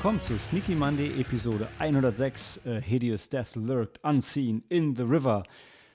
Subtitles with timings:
[0.00, 5.42] Willkommen zu Sneaky Monday Episode 106 uh, Hideous Death Lurked Unseen in the River.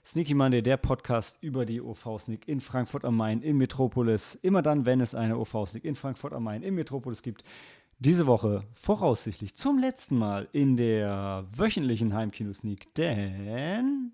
[0.06, 4.36] Sneaky Monday, der Podcast über die OV-Sneak in Frankfurt am Main, in Metropolis.
[4.44, 7.44] Immer dann, wenn es eine OV-Sneak in Frankfurt am Main, in Metropolis gibt.
[7.98, 14.12] Diese Woche voraussichtlich zum letzten Mal in der wöchentlichen Heimkino-Sneak, denn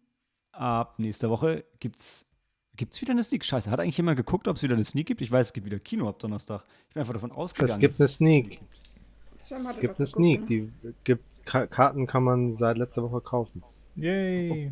[0.54, 2.32] ab nächster Woche gibt's
[2.78, 3.44] Gibt es wieder eine Sneak?
[3.44, 5.20] Scheiße, hat eigentlich jemand geguckt, ob es wieder eine Sneak gibt?
[5.20, 6.64] Ich weiß, es gibt wieder Kino ab Donnerstag.
[6.88, 7.74] Ich bin einfach davon ausgegangen.
[7.74, 8.62] Es gibt eine Sneak.
[8.72, 8.81] Es
[9.80, 10.48] gibt eine Sneak.
[10.48, 10.72] Die
[11.04, 13.64] gibt Karten kann man seit letzter Woche kaufen.
[13.96, 14.72] Yay.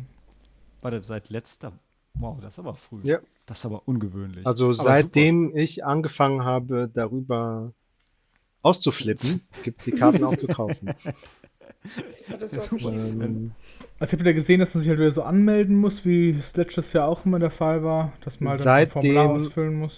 [0.82, 1.72] Warte, seit letzter.
[2.14, 3.00] Wow, das ist aber früh.
[3.02, 3.18] Ja.
[3.46, 4.46] Das ist aber ungewöhnlich.
[4.46, 5.58] Also aber seitdem super.
[5.58, 7.72] ich angefangen habe, darüber
[8.62, 10.94] auszuflippen, gibt es die Karten auch zu kaufen.
[12.38, 12.92] Das ist super.
[12.92, 13.52] Ähm,
[13.98, 16.54] also ich habe wieder gesehen, dass man sich halt wieder so anmelden muss, wie es
[16.56, 19.92] letztes Jahr auch immer der Fall war, dass man halt Seitdem, ein Formular ausfüllen muss.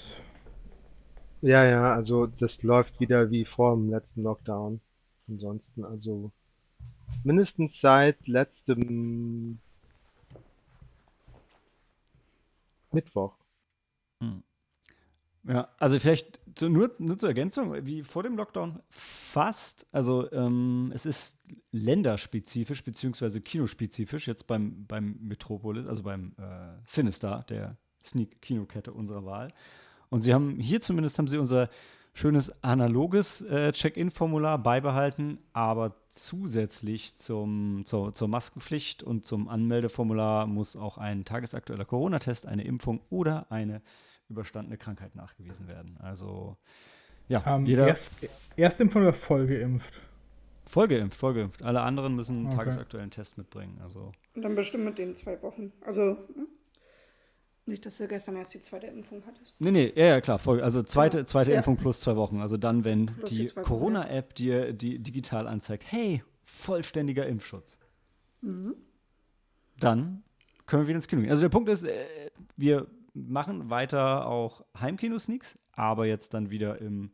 [1.42, 4.80] Ja, ja, also das läuft wieder wie vor dem letzten Lockdown.
[5.28, 6.30] Ansonsten, also
[7.24, 9.58] mindestens seit letztem
[12.92, 13.34] Mittwoch.
[14.20, 14.44] Hm.
[15.44, 20.92] Ja, also vielleicht zu, nur, nur zur Ergänzung, wie vor dem Lockdown fast, also ähm,
[20.94, 21.40] es ist
[21.72, 29.52] länderspezifisch beziehungsweise kinospezifisch jetzt beim, beim Metropolis, also beim äh, Sinister, der Sneak-Kinokette unserer Wahl.
[30.12, 31.70] Und sie haben hier zumindest haben sie unser
[32.12, 40.77] schönes analoges äh, Check-in-Formular beibehalten, aber zusätzlich zum, zur, zur Maskenpflicht und zum Anmeldeformular muss
[40.77, 43.80] auch ein tagesaktueller Corona-Test, eine Impfung oder eine
[44.28, 45.96] überstandene Krankheit nachgewiesen werden.
[45.98, 46.58] Also
[47.29, 47.89] ja, ähm, jeder.
[47.89, 48.11] Erst,
[48.56, 49.94] Erstimpfung oder vollgeimpft?
[50.67, 51.62] Vollgeimpft, vollgeimpft.
[51.62, 52.56] Alle anderen müssen einen okay.
[52.56, 53.80] tagesaktuellen Test mitbringen.
[53.83, 54.12] Also.
[54.34, 55.73] Und dann bestimmt mit den zwei Wochen.
[55.80, 56.02] Also
[56.36, 56.46] ne?
[57.64, 59.55] Nicht, dass du gestern erst die zweite Impfung hattest.
[59.58, 60.39] Nee, nee, ja, ja klar.
[60.39, 61.58] Voll, also zweite, zweite ja.
[61.58, 62.40] Impfung plus zwei Wochen.
[62.40, 67.78] Also dann, wenn plus die, die Corona-App dir die digital anzeigt, hey, vollständiger Impfschutz.
[68.40, 68.74] Mhm.
[69.78, 70.24] Dann
[70.67, 71.30] können wir wieder ins Kino gehen.
[71.30, 71.92] Also der Punkt ist, äh,
[72.56, 77.12] wir machen weiter auch Heimkino-Sneaks, aber jetzt dann wieder im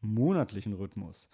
[0.00, 1.28] monatlichen Rhythmus.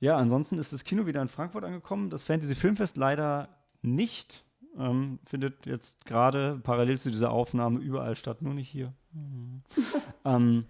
[0.00, 2.10] Ja, ansonsten ist das Kino wieder in Frankfurt angekommen.
[2.10, 3.48] Das Fantasy Filmfest leider
[3.82, 4.44] nicht.
[4.78, 8.94] Ähm, findet jetzt gerade parallel zu dieser Aufnahme überall statt, nur nicht hier.
[9.12, 9.62] Mhm.
[10.24, 10.64] ähm,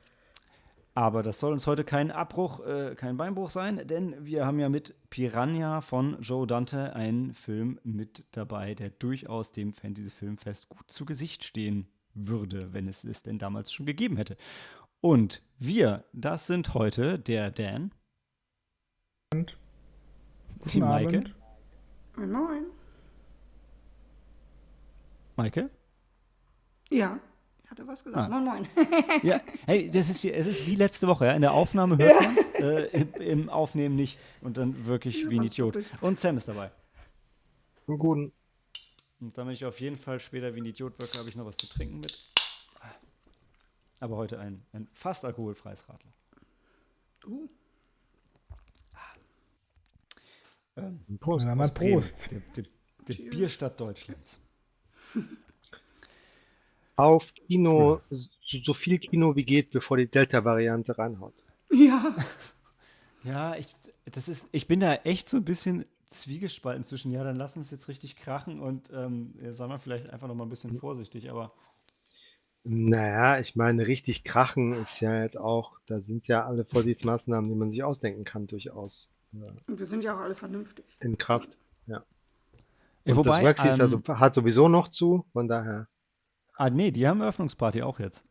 [0.94, 4.68] aber das soll uns heute kein Abbruch, äh, kein Beinbruch sein, denn wir haben ja
[4.68, 10.90] mit Piranha von Joe Dante einen Film mit dabei, der durchaus dem Fantasy Filmfest gut
[10.90, 14.36] zu Gesicht stehen würde, wenn es es denn damals schon gegeben hätte.
[15.00, 17.92] Und wir, das sind heute der Dan.
[19.32, 19.56] Und
[20.72, 21.24] die Maike.
[22.16, 22.81] Moin, moin.
[25.42, 25.70] Maike?
[26.88, 27.18] Ja,
[27.64, 28.30] ich hatte was gesagt.
[28.30, 28.40] Ah.
[28.40, 28.68] Moin, moin.
[29.24, 31.26] ja, hey, das ist, es ist wie letzte Woche.
[31.26, 31.32] Ja?
[31.32, 34.20] In der Aufnahme hört man es, äh, im, im, Aufnehmen nicht.
[34.40, 35.78] Und dann wirklich ja, wie ein Idiot.
[36.00, 36.70] Und Sam ist dabei.
[37.86, 38.32] Guten.
[39.20, 41.56] Und damit ich auf jeden Fall später wie ein Idiot wirke, habe ich noch was
[41.56, 42.32] zu trinken mit.
[43.98, 46.12] Aber heute ein, ein fast alkoholfreies Radler.
[47.26, 47.48] Uh.
[50.76, 51.46] Ähm, Prost.
[51.46, 52.14] Ja, mal Prost.
[52.30, 52.64] Der, der,
[53.08, 54.40] der Bierstadt Deutschlands.
[56.96, 61.34] Auf Kino, so, so viel Kino wie geht, bevor die Delta-Variante reinhaut.
[61.70, 62.14] Ja.
[63.24, 63.74] ja, ich,
[64.04, 67.62] das ist, ich bin da echt so ein bisschen zwiegespalten zwischen, ja, dann lassen wir
[67.62, 71.30] es jetzt richtig krachen und ähm, sagen wir vielleicht einfach noch mal ein bisschen vorsichtig,
[71.30, 71.52] aber.
[72.64, 77.56] Naja, ich meine, richtig krachen ist ja halt auch, da sind ja alle Vorsichtsmaßnahmen, die
[77.56, 79.08] man sich ausdenken kann, durchaus.
[79.32, 79.50] Ja.
[79.66, 80.84] Und wir sind ja auch alle vernünftig.
[81.00, 81.56] In Kraft,
[83.04, 85.88] ja wobei, das Waxy ähm, also, hat sowieso noch zu, von daher.
[86.56, 88.24] Ah, nee, die haben Eröffnungsparty auch jetzt.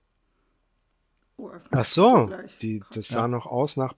[1.37, 2.31] Oh, Ach so,
[2.61, 3.27] die, das sah ja.
[3.27, 3.93] noch aus nach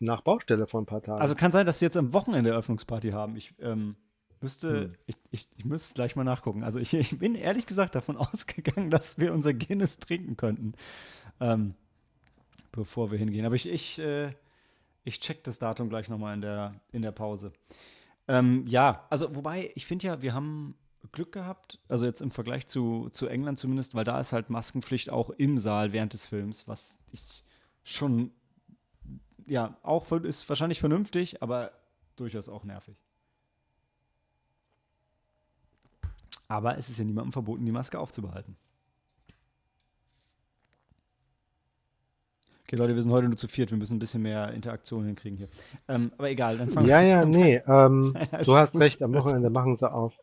[0.00, 1.20] nach Baustelle vor ein paar Tagen.
[1.20, 3.36] Also kann sein, dass sie jetzt am Wochenende Eröffnungsparty haben.
[3.36, 3.96] Ich ähm,
[4.40, 4.94] müsste, hm.
[5.06, 6.62] ich, ich, ich müsste es gleich mal nachgucken.
[6.62, 10.74] Also ich, ich, bin ehrlich gesagt davon ausgegangen, dass wir unser Guinness trinken könnten,
[11.40, 11.74] ähm,
[12.72, 13.46] bevor wir hingehen.
[13.46, 14.30] Aber ich, ich, äh,
[15.04, 17.52] ich check das Datum gleich nochmal in der, in der Pause.
[18.28, 20.74] Ähm, ja, also wobei, ich finde ja, wir haben
[21.12, 25.10] Glück gehabt, also jetzt im Vergleich zu, zu England zumindest, weil da ist halt Maskenpflicht
[25.10, 27.44] auch im Saal während des Films, was ich
[27.82, 28.32] schon
[29.46, 31.72] ja, auch ist wahrscheinlich vernünftig, aber
[32.16, 32.96] durchaus auch nervig.
[36.48, 38.56] Aber es ist ja niemandem verboten, die Maske aufzubehalten.
[42.66, 43.70] Okay, Leute, wir sind heute nur zu viert.
[43.70, 45.48] Wir müssen ein bisschen mehr Interaktion hinkriegen hier.
[45.86, 47.04] Ähm, aber egal, dann fangen wir an.
[47.04, 47.62] Ja, ja, nee.
[47.66, 50.14] Ähm, du hast recht, am Wochenende machen sie auf.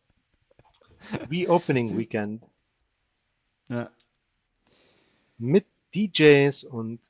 [1.30, 2.44] Reopening Weekend.
[3.68, 3.90] Ja.
[5.38, 7.00] Mit DJs und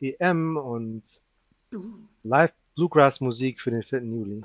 [0.00, 1.02] EM und
[2.22, 4.04] Live Bluegrass-Musik für den 4.
[4.04, 4.44] Juli.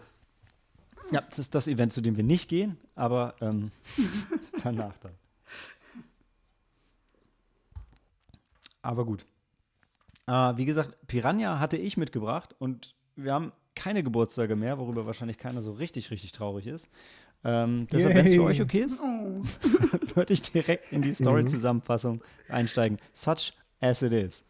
[1.12, 3.72] Ja, das ist das Event, zu dem wir nicht gehen, aber ähm,
[4.64, 5.12] danach dann.
[8.82, 9.26] Aber gut.
[10.32, 15.38] Äh, wie gesagt, Piranha hatte ich mitgebracht und wir haben keine Geburtstage mehr, worüber wahrscheinlich
[15.38, 16.90] keiner so richtig, richtig traurig ist.
[17.44, 19.44] Ähm, deshalb, wenn es für euch okay ist, oh.
[20.16, 22.98] würde ich direkt in die Story-Zusammenfassung einsteigen.
[23.12, 23.52] Such
[23.82, 24.46] as it is.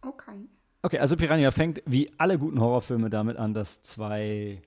[0.00, 0.48] Okay.
[0.80, 4.62] Okay, also Piranha fängt wie alle guten Horrorfilme damit an, dass zwei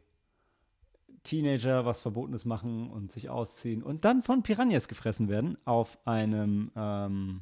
[1.24, 6.72] Teenager was Verbotenes machen und sich ausziehen und dann von Piranhas gefressen werden auf einem
[6.76, 7.42] ähm,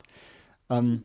[0.68, 1.04] Ähm,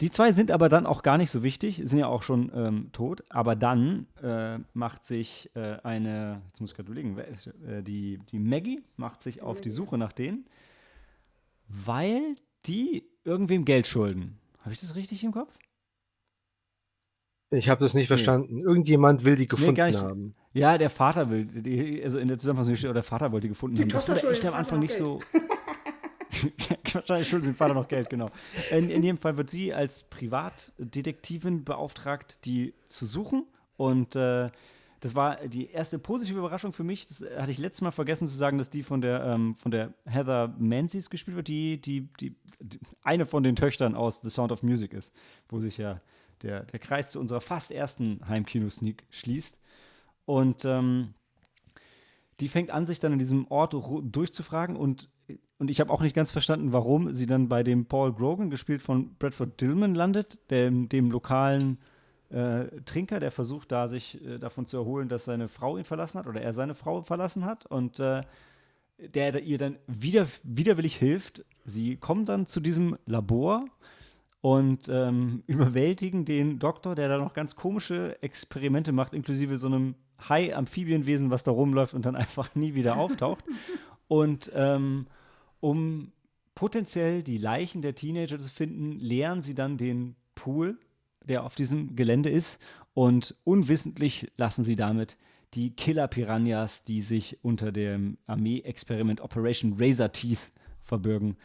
[0.00, 2.90] die zwei sind aber dann auch gar nicht so wichtig, sind ja auch schon ähm,
[2.92, 3.22] tot.
[3.28, 8.40] Aber dann äh, macht sich äh, eine, jetzt muss ich gerade überlegen, äh, die, die
[8.40, 10.46] Maggie macht sich auf die Suche nach denen,
[11.68, 14.38] weil die irgendwem Geld schulden.
[14.60, 15.58] Habe ich das richtig im Kopf?
[17.50, 18.56] Ich habe das nicht verstanden.
[18.56, 18.62] Nee.
[18.62, 20.34] Irgendjemand will die gefunden nee, haben.
[20.54, 23.76] Ja, der Vater will, die, also in der Zusammenfassung steht, der Vater wollte die gefunden
[23.76, 23.90] die haben.
[23.90, 25.20] Das wurde echt am Anfang nicht so.
[26.92, 28.30] Wahrscheinlich schulden sie dem Vater noch Geld, genau.
[28.70, 33.46] In, in jedem Fall wird sie als Privatdetektivin beauftragt, die zu suchen.
[33.76, 34.50] Und äh,
[35.02, 37.06] das war die erste positive Überraschung für mich.
[37.06, 39.94] Das hatte ich letztes Mal vergessen zu sagen, dass die von der, ähm, von der
[40.06, 44.52] Heather Menzies gespielt wird, die, die, die, die, eine von den Töchtern aus The Sound
[44.52, 45.12] of Music ist,
[45.48, 46.00] wo sich ja
[46.42, 49.58] der, der Kreis zu unserer fast ersten Heimkino-Sneak schließt.
[50.24, 51.14] Und ähm,
[52.38, 55.08] die fängt an, sich dann in diesem Ort durchzufragen und
[55.58, 58.82] und ich habe auch nicht ganz verstanden, warum sie dann bei dem Paul Grogan, gespielt
[58.82, 61.78] von Bradford Dillman, landet, dem, dem lokalen
[62.32, 66.18] äh, Trinker, der versucht da sich äh, davon zu erholen, dass seine Frau ihn verlassen
[66.18, 68.22] hat oder er seine Frau verlassen hat und äh,
[68.98, 71.44] der ihr dann wieder, widerwillig hilft.
[71.64, 73.64] Sie kommen dann zu diesem Labor
[74.40, 79.94] und ähm, überwältigen den Doktor, der da noch ganz komische Experimente macht, inklusive so einem
[80.28, 83.44] Hai-Amphibienwesen, was da rumläuft und dann einfach nie wieder auftaucht.
[84.08, 85.06] und ähm,
[85.60, 86.12] um
[86.54, 90.78] potenziell die Leichen der Teenager zu finden, leeren sie dann den Pool,
[91.24, 92.60] der auf diesem Gelände ist.
[92.94, 95.16] Und unwissentlich lassen sie damit
[95.54, 101.36] die Killer-Piranhas, die sich unter dem Armee-Experiment Operation Razor Teeth verbürgen,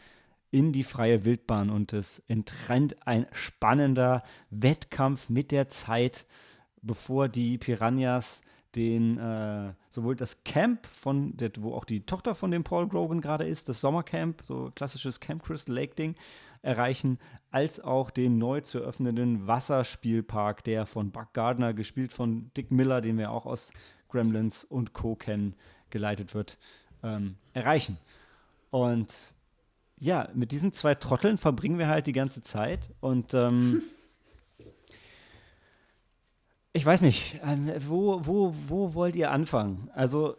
[0.50, 1.70] in die freie Wildbahn.
[1.70, 6.26] Und es entrennt ein spannender Wettkampf mit der Zeit,
[6.80, 8.42] bevor die Piranhas
[8.74, 13.20] den äh, sowohl das Camp von der, wo auch die Tochter von dem Paul Grogan
[13.20, 16.14] gerade ist, das Sommercamp, so klassisches Camp Crystal Lake Ding
[16.68, 17.18] erreichen,
[17.50, 23.00] als auch den neu zu eröffnenden Wasserspielpark, der von Buck Gardner gespielt von Dick Miller,
[23.00, 23.72] den wir auch aus
[24.08, 25.54] Gremlins und Co kennen,
[25.90, 26.58] geleitet wird,
[27.02, 27.96] ähm, erreichen.
[28.70, 29.32] Und
[29.98, 33.82] ja, mit diesen zwei Trotteln verbringen wir halt die ganze Zeit und ähm,
[36.78, 39.90] Ich weiß nicht, ähm, wo, wo, wo wollt ihr anfangen?
[39.94, 40.36] Also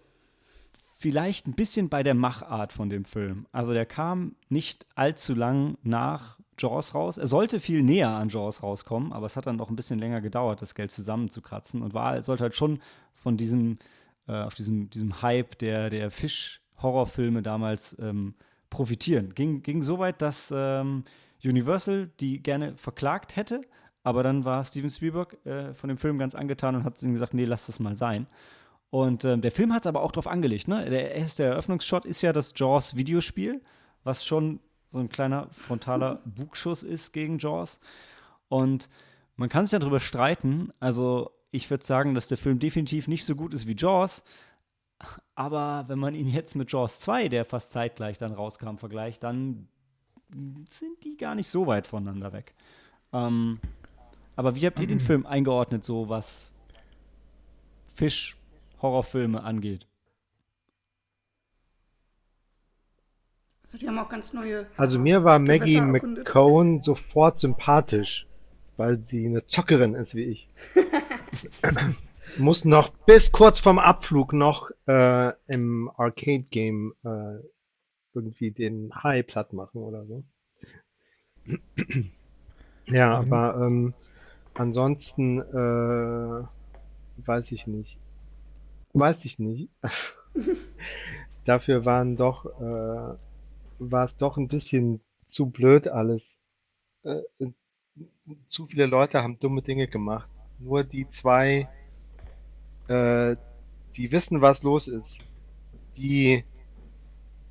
[0.99, 3.47] vielleicht ein bisschen bei der Machart von dem Film.
[3.53, 7.17] Also der kam nicht allzu lang nach Jaws raus.
[7.17, 10.19] Er sollte viel näher an Jaws rauskommen, aber es hat dann noch ein bisschen länger
[10.19, 12.81] gedauert, das Geld zusammenzukratzen und war, sollte halt schon
[13.13, 13.79] von diesem,
[14.27, 18.35] äh, auf diesem, diesem Hype der, der Fisch-Horrorfilme damals ähm,
[18.69, 19.33] profitieren.
[19.33, 21.05] Ging, ging so weit, dass ähm,
[21.41, 23.61] Universal die gerne verklagt hätte,
[24.03, 27.33] aber dann war Steven Spielberg äh, von dem Film ganz angetan und hat ihm gesagt,
[27.33, 28.27] nee, lass das mal sein.
[28.91, 30.67] Und ähm, der Film hat es aber auch drauf angelegt.
[30.67, 30.89] Ne?
[30.89, 33.61] Der erste Eröffnungsshot ist ja das Jaws Videospiel,
[34.03, 37.79] was schon so ein kleiner frontaler Bugschuss ist gegen Jaws.
[38.47, 38.89] Und
[39.35, 40.73] man kann sich darüber streiten.
[40.79, 44.23] Also ich würde sagen, dass der Film definitiv nicht so gut ist wie Jaws.
[45.35, 49.67] Aber wenn man ihn jetzt mit Jaws 2, der fast zeitgleich dann rauskam, vergleicht, dann
[50.31, 52.53] sind die gar nicht so weit voneinander weg.
[53.13, 53.59] Ähm,
[54.35, 56.53] aber wie habt ihr den Film eingeordnet, so was
[58.79, 59.87] Fisch-Horrorfilme angeht?
[63.63, 64.65] Also die haben auch ganz neue.
[64.77, 68.25] Also mir war Maggie McCone sofort sympathisch,
[68.77, 70.49] weil sie eine Zockerin ist wie ich.
[72.37, 77.39] Muss noch bis kurz vorm Abflug noch äh, im Arcade-Game äh,
[78.13, 80.23] irgendwie den High platt machen oder so.
[82.85, 83.33] ja, mhm.
[83.33, 83.93] aber ähm,
[84.59, 86.43] Ansonsten, äh,
[87.25, 87.97] weiß ich nicht.
[88.99, 89.69] Weiß ich nicht.
[91.45, 93.15] Dafür waren doch, äh,
[93.79, 96.37] war es doch ein bisschen zu blöd alles.
[97.03, 97.21] Äh,
[98.47, 100.29] zu viele Leute haben dumme Dinge gemacht.
[100.59, 101.69] Nur die zwei,
[102.87, 103.35] äh,
[103.95, 105.21] die wissen, was los ist,
[105.95, 106.43] die,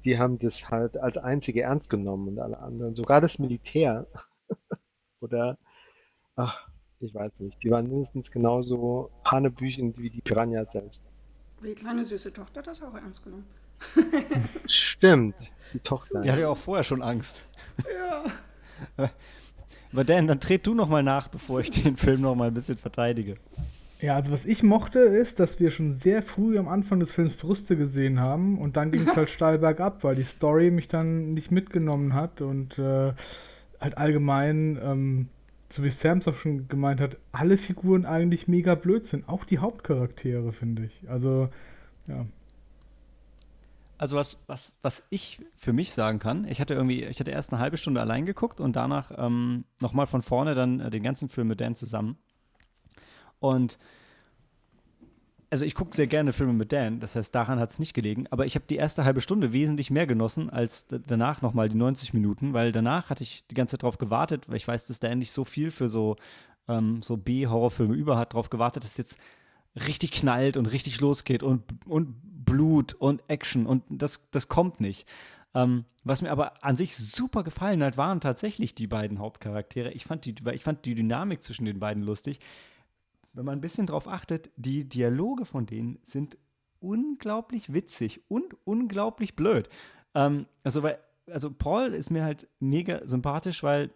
[0.04, 4.06] die haben das halt als einzige ernst genommen und alle anderen, sogar das Militär
[5.20, 5.58] oder,
[6.36, 6.68] ach,
[7.00, 11.07] ich weiß nicht, die waren mindestens genauso hanebüchend wie die Piranha selbst.
[11.62, 13.46] Die kleine süße Tochter hat das auch ernst genommen.
[14.66, 15.34] Stimmt,
[15.72, 16.20] die Tochter.
[16.20, 17.42] Die hatte ja auch vorher schon Angst.
[17.92, 19.08] Ja.
[19.92, 22.54] Aber Dan, dann tret du noch mal nach, bevor ich den Film noch mal ein
[22.54, 23.36] bisschen verteidige.
[24.00, 27.34] Ja, also was ich mochte, ist, dass wir schon sehr früh am Anfang des Films
[27.36, 31.34] Brüste gesehen haben und dann ging es halt steil bergab, weil die Story mich dann
[31.34, 33.12] nicht mitgenommen hat und äh,
[33.80, 35.28] halt allgemein, ähm,
[35.70, 39.58] so wie Sam auch schon gemeint hat, alle Figuren eigentlich mega blöd sind, auch die
[39.58, 41.10] Hauptcharaktere, finde ich.
[41.10, 41.48] Also,
[42.06, 42.26] ja.
[43.98, 47.52] Also was, was, was ich für mich sagen kann, ich hatte irgendwie, ich hatte erst
[47.52, 51.28] eine halbe Stunde allein geguckt und danach ähm, nochmal von vorne dann äh, den ganzen
[51.28, 52.16] Film mit Dan zusammen.
[53.40, 53.78] Und
[55.50, 58.26] also ich gucke sehr gerne Filme mit Dan, das heißt, daran hat es nicht gelegen,
[58.30, 62.12] aber ich habe die erste halbe Stunde wesentlich mehr genossen als danach nochmal die 90
[62.12, 65.18] Minuten, weil danach hatte ich die ganze Zeit darauf gewartet, weil ich weiß, dass Dan
[65.18, 66.16] nicht so viel für so,
[66.68, 69.18] ähm, so B-Horrorfilme über hat, darauf gewartet, dass jetzt
[69.86, 75.06] richtig knallt und richtig losgeht und, und Blut und Action und das, das kommt nicht.
[75.54, 79.92] Ähm, was mir aber an sich super gefallen hat, waren tatsächlich die beiden Hauptcharaktere.
[79.92, 82.40] Ich fand die, ich fand die Dynamik zwischen den beiden lustig.
[83.32, 86.38] Wenn man ein bisschen drauf achtet, die Dialoge von denen sind
[86.80, 89.68] unglaublich witzig und unglaublich blöd.
[90.14, 90.98] Ähm, also, weil,
[91.30, 93.90] also Paul ist mir halt mega sympathisch, weil,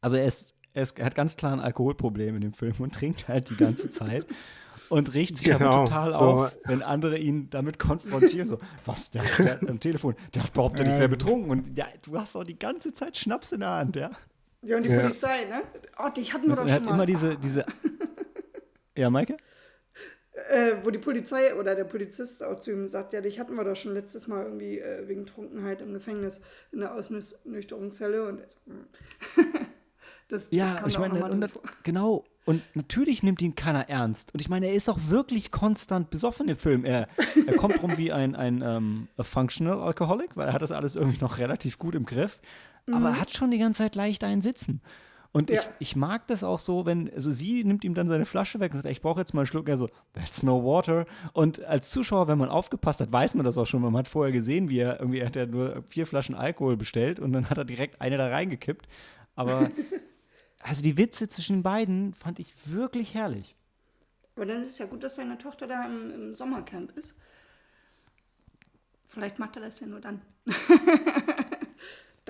[0.00, 2.94] also er ist, er, ist, er hat ganz klar ein Alkoholproblem in dem Film und
[2.94, 4.26] trinkt halt die ganze Zeit
[4.90, 6.18] und regt sich genau, aber total so.
[6.18, 8.48] auf, wenn andere ihn damit konfrontieren.
[8.48, 11.50] So, was, der, der am Telefon, der hat behauptet, ich wäre betrunken.
[11.50, 14.10] Und ja, du hast auch die ganze Zeit Schnaps in der Hand, ja.
[14.62, 15.00] Ja, und die ja.
[15.00, 15.62] Polizei, ne?
[15.98, 16.94] Oh, die hatten wir doch schon hat mal.
[16.94, 17.64] immer diese, diese
[18.96, 19.36] Ja, Maike?
[20.48, 23.64] Äh, wo die Polizei oder der Polizist auch zu ihm sagt, ja, dich hatten wir
[23.64, 26.40] doch schon letztes Mal irgendwie äh, wegen Trunkenheit im Gefängnis
[26.72, 28.86] in der Ausnüchterungszelle und hm.
[30.28, 31.50] das, ja, das ich meine, und,
[31.82, 34.32] genau, und natürlich nimmt ihn keiner ernst.
[34.32, 36.84] Und ich meine, er ist auch wirklich konstant besoffen im Film.
[36.84, 37.08] Er,
[37.46, 40.96] er kommt rum wie ein, ein um, ähm, Functional Alcoholic, weil er hat das alles
[40.96, 42.40] irgendwie noch relativ gut im Griff.
[42.86, 42.94] Mhm.
[42.94, 44.80] Aber er hat schon die ganze Zeit leicht einen Sitzen.
[45.32, 45.60] Und ja.
[45.60, 48.72] ich, ich mag das auch so, wenn, also sie nimmt ihm dann seine Flasche weg
[48.72, 49.68] und sagt, ich brauche jetzt mal einen Schluck.
[49.68, 51.06] Er so, that's no water.
[51.32, 53.80] Und als Zuschauer, wenn man aufgepasst hat, weiß man das auch schon.
[53.80, 57.20] Man hat vorher gesehen, wie er irgendwie, er hat ja nur vier Flaschen Alkohol bestellt
[57.20, 58.88] und dann hat er direkt eine da reingekippt.
[59.36, 59.70] Aber
[60.62, 63.54] also die Witze zwischen den beiden fand ich wirklich herrlich.
[64.34, 67.14] Aber dann ist es ja gut, dass seine Tochter da im, im Sommercamp ist.
[69.06, 70.22] Vielleicht macht er das ja nur dann.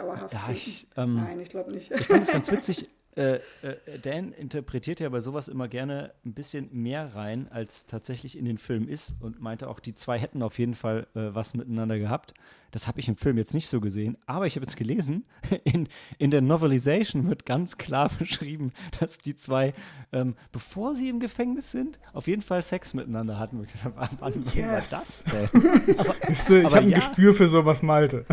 [0.00, 0.32] Dauerhaft.
[0.32, 1.90] Ja, ich, ähm, Nein, ich glaube nicht.
[1.90, 2.88] ich fand es ganz witzig.
[3.16, 8.38] Äh, äh, Dan interpretiert ja bei sowas immer gerne ein bisschen mehr rein, als tatsächlich
[8.38, 11.54] in den Film ist und meinte auch, die zwei hätten auf jeden Fall äh, was
[11.54, 12.34] miteinander gehabt.
[12.70, 15.24] Das habe ich im Film jetzt nicht so gesehen, aber ich habe jetzt gelesen,
[15.64, 15.88] in,
[16.18, 19.74] in der Novelization wird ganz klar beschrieben, dass die zwei,
[20.12, 23.66] ähm, bevor sie im Gefängnis sind, auf jeden Fall Sex miteinander hatten.
[23.96, 24.92] Wann, wann yes.
[24.92, 25.98] war das denn?
[25.98, 28.24] aber, ich habe ein ja, Gespür für sowas, Malte.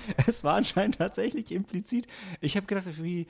[0.26, 2.06] es war anscheinend tatsächlich implizit.
[2.40, 3.26] Ich habe gedacht, wie,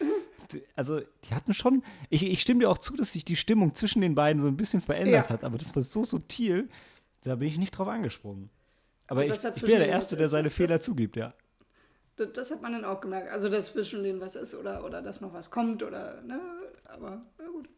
[0.76, 4.00] also die hatten schon, ich, ich stimme dir auch zu, dass sich die Stimmung zwischen
[4.00, 5.31] den beiden so ein bisschen verändert ja.
[5.31, 6.69] hat, aber das war so subtil,
[7.23, 8.50] da bin ich nicht drauf angesprungen.
[9.09, 11.35] Aber also, ich, ich bin ja der Erste, der seine das, Fehler das, zugibt, ja.
[12.16, 13.31] Das, das, hat man dann auch gemerkt.
[13.31, 16.40] Also, dass zwischen denen was ist oder, oder dass noch was kommt oder, ne,
[16.85, 17.69] aber na gut.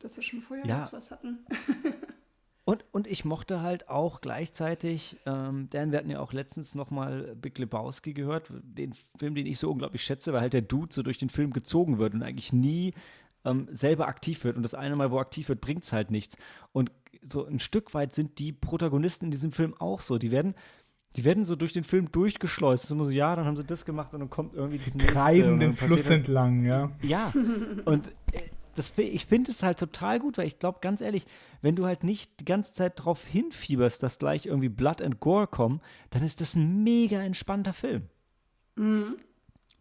[0.00, 0.88] Dass wir schon vorher ja.
[0.90, 1.46] was hatten.
[2.64, 7.34] Und, und ich mochte halt auch gleichzeitig, ähm, Dan, wir hatten ja auch letztens nochmal
[7.34, 11.02] Big Lebowski gehört, den Film, den ich so unglaublich schätze, weil halt der Dude so
[11.02, 12.94] durch den Film gezogen wird und eigentlich nie
[13.44, 14.56] ähm, selber aktiv wird.
[14.56, 16.36] Und das eine Mal, wo aktiv wird, bringt es halt nichts.
[16.72, 16.92] Und
[17.22, 20.18] so ein Stück weit sind die Protagonisten in diesem Film auch so.
[20.18, 20.54] Die werden,
[21.16, 22.84] die werden so durch den Film durchgeschleust.
[22.84, 24.94] Es ist immer so, ja, dann haben sie das gemacht und dann kommt irgendwie das
[24.94, 25.12] nächste.
[25.12, 26.92] treiben den Fluss entlang, ja.
[27.02, 27.32] Ja,
[27.84, 28.40] und äh,
[28.74, 31.26] das, ich finde es halt total gut, weil ich glaube, ganz ehrlich,
[31.60, 35.46] wenn du halt nicht die ganze Zeit darauf hinfieberst, dass gleich irgendwie Blood and Gore
[35.46, 38.08] kommen, dann ist das ein mega entspannter Film.
[38.76, 39.16] Mhm.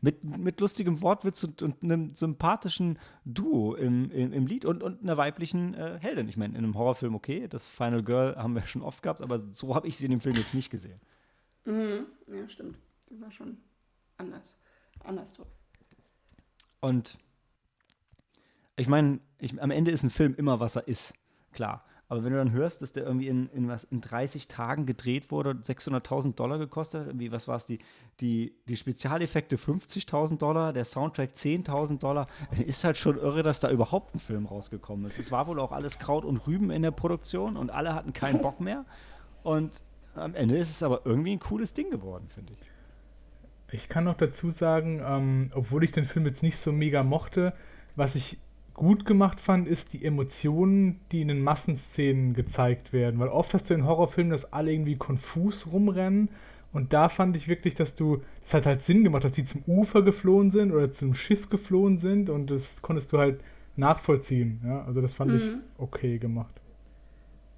[0.03, 5.03] Mit, mit lustigem Wortwitz und, und einem sympathischen Duo im, im, im Lied und, und
[5.03, 6.27] einer weiblichen äh, Heldin.
[6.27, 9.43] Ich meine, in einem Horrorfilm okay, das Final Girl haben wir schon oft gehabt, aber
[9.51, 10.99] so habe ich sie in dem Film jetzt nicht gesehen.
[11.65, 12.07] Mhm.
[12.27, 12.77] Ja, stimmt.
[13.11, 13.57] Die war schon
[14.17, 14.55] anders.
[15.03, 15.47] Anders drauf.
[16.79, 17.19] Und
[18.75, 19.19] ich meine,
[19.59, 21.13] am Ende ist ein Film immer, was er ist,
[21.51, 21.85] klar.
[22.11, 25.31] Aber wenn du dann hörst, dass der irgendwie in, in, was, in 30 Tagen gedreht
[25.31, 27.79] wurde, 600.000 Dollar gekostet hat, irgendwie, was war es, die,
[28.19, 32.27] die, die Spezialeffekte 50.000 Dollar, der Soundtrack 10.000 Dollar,
[32.65, 35.19] ist halt schon irre, dass da überhaupt ein Film rausgekommen ist.
[35.19, 38.41] Es war wohl auch alles Kraut und Rüben in der Produktion und alle hatten keinen
[38.41, 38.83] Bock mehr.
[39.43, 39.81] Und
[40.13, 42.59] am Ende ist es aber irgendwie ein cooles Ding geworden, finde ich.
[43.73, 47.53] Ich kann noch dazu sagen, ähm, obwohl ich den Film jetzt nicht so mega mochte,
[47.95, 48.37] was ich
[48.81, 53.19] gut gemacht fand, ist die Emotionen, die in den Massenszenen gezeigt werden.
[53.19, 56.29] Weil oft hast du in Horrorfilmen, dass alle irgendwie konfus rumrennen.
[56.73, 59.61] Und da fand ich wirklich, dass du, das hat halt Sinn gemacht, dass die zum
[59.67, 63.43] Ufer geflohen sind oder zum Schiff geflohen sind und das konntest du halt
[63.75, 64.61] nachvollziehen.
[64.65, 64.83] Ja?
[64.85, 65.37] Also das fand mhm.
[65.37, 65.47] ich
[65.77, 66.59] okay gemacht.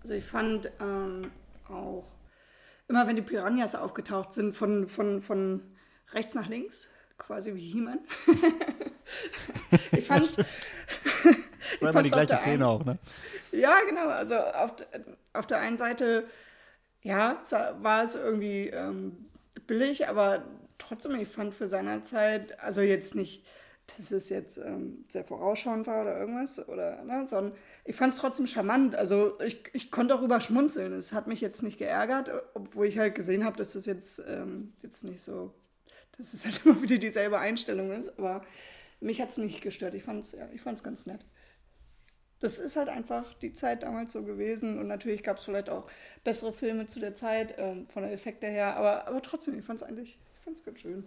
[0.01, 1.31] Also ich fand ähm,
[1.69, 2.03] auch,
[2.89, 5.61] immer wenn die Piranhas aufgetaucht sind, von, von, von
[6.11, 7.99] rechts nach links, quasi wie He-Man.
[9.93, 10.35] ich fand's.
[11.83, 12.97] das war immer die gleiche Szene auch, ne?
[13.51, 14.07] Ja, genau.
[14.07, 14.73] Also auf,
[15.33, 16.25] auf der einen Seite,
[17.01, 17.41] ja,
[17.81, 19.29] war es irgendwie ähm,
[19.67, 20.43] billig, aber
[20.77, 23.45] trotzdem, ich fand für seiner Zeit, also jetzt nicht,
[23.97, 27.53] dass es jetzt ähm, sehr vorausschauend war oder irgendwas, oder, ne, sondern
[27.85, 28.95] ich fand es trotzdem charmant.
[28.95, 30.93] Also ich, ich konnte darüber schmunzeln.
[30.93, 34.71] Es hat mich jetzt nicht geärgert, obwohl ich halt gesehen habe, dass das jetzt, ähm,
[34.81, 35.53] jetzt nicht so
[36.17, 38.17] dass es halt immer wieder dieselbe Einstellung ist.
[38.17, 38.43] Aber
[38.99, 39.93] mich hat es nicht gestört.
[39.95, 40.47] Ich fand es ja,
[40.83, 41.25] ganz nett.
[42.43, 44.77] Das ist halt einfach die Zeit damals so gewesen.
[44.77, 45.89] Und natürlich gab es vielleicht auch
[46.25, 48.75] bessere Filme zu der Zeit, ähm, von der Effekte her.
[48.75, 51.05] Aber, aber trotzdem, ich fand es eigentlich, ich fand es ganz schön.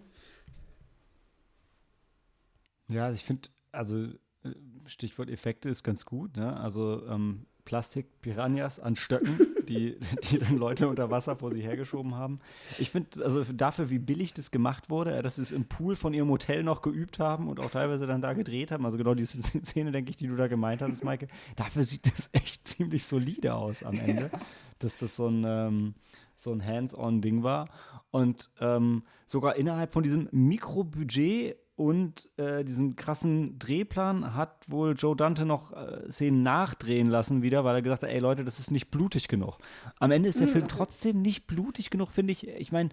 [2.88, 4.54] Ja, ich finde, also äh,
[4.86, 6.38] Stichwort Effekte ist ganz gut.
[6.38, 6.56] Ne?
[6.58, 12.40] Also ähm, Plastik-Piranhas an Stöcken, die, die dann Leute unter Wasser vor sich hergeschoben haben.
[12.78, 16.14] Ich finde, also dafür, wie billig das gemacht wurde, dass sie es im Pool von
[16.14, 19.42] ihrem Hotel noch geübt haben und auch teilweise dann da gedreht haben, also genau diese
[19.42, 21.26] Szene, denke ich, die du da gemeint hast, Maike,
[21.56, 24.30] dafür sieht das echt ziemlich solide aus am Ende,
[24.78, 25.94] dass das so ein, ähm,
[26.34, 27.68] so ein Hands-on-Ding war.
[28.12, 35.14] Und ähm, sogar innerhalb von diesem Mikrobudget und äh, diesen krassen Drehplan hat wohl Joe
[35.14, 38.70] Dante noch äh, Szenen nachdrehen lassen wieder, weil er gesagt hat, ey Leute, das ist
[38.70, 39.58] nicht blutig genug.
[39.98, 40.52] Am Ende ist der mhm.
[40.52, 42.48] Film trotzdem nicht blutig genug, finde ich.
[42.48, 42.88] Ich meine,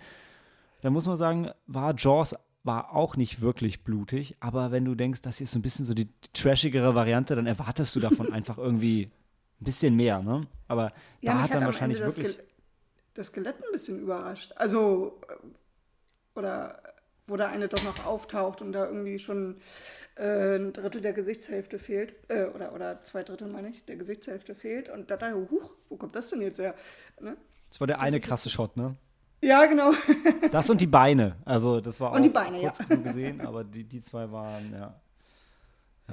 [0.82, 5.22] da muss man sagen, war Jaws war auch nicht wirklich blutig, aber wenn du denkst,
[5.22, 8.32] das hier ist so ein bisschen so die, die trashigere Variante, dann erwartest du davon
[8.34, 9.12] einfach irgendwie
[9.62, 10.48] ein bisschen mehr, ne?
[10.68, 10.92] Aber
[11.22, 12.38] ja, da hat dann wahrscheinlich wirklich
[13.14, 14.52] das Skelett ein bisschen überrascht.
[14.56, 16.82] Also äh, oder
[17.28, 19.62] wo der eine doch noch auftaucht und da irgendwie schon
[20.16, 24.56] äh, ein Drittel der Gesichtshälfte fehlt, äh, oder, oder zwei Drittel meine ich, der Gesichtshälfte
[24.56, 26.76] fehlt und da dachte ich, huch, wo kommt das denn jetzt her?
[27.22, 27.38] Ne?
[27.70, 28.96] Das war der eine krasse Shot, ne?
[29.42, 29.92] Ja, genau.
[30.52, 32.96] das und die Beine, also das war und auch die Beine, kurz ja.
[32.96, 35.02] gesehen, aber die, die zwei waren, ja.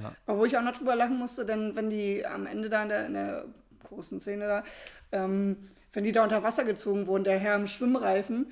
[0.00, 0.12] ja.
[0.26, 2.88] Aber wo ich auch noch drüber lachen musste, denn wenn die am Ende da in
[2.88, 3.44] der, in der
[3.84, 4.64] großen Szene da,
[5.12, 8.50] ähm, wenn die da unter Wasser gezogen wurden, der Herr im Schwimmreifen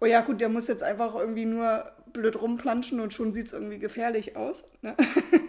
[0.00, 3.52] oh ja, gut, der muss jetzt einfach irgendwie nur blöd rumplanschen und schon sieht es
[3.52, 4.64] irgendwie gefährlich aus.
[4.82, 4.96] Ne?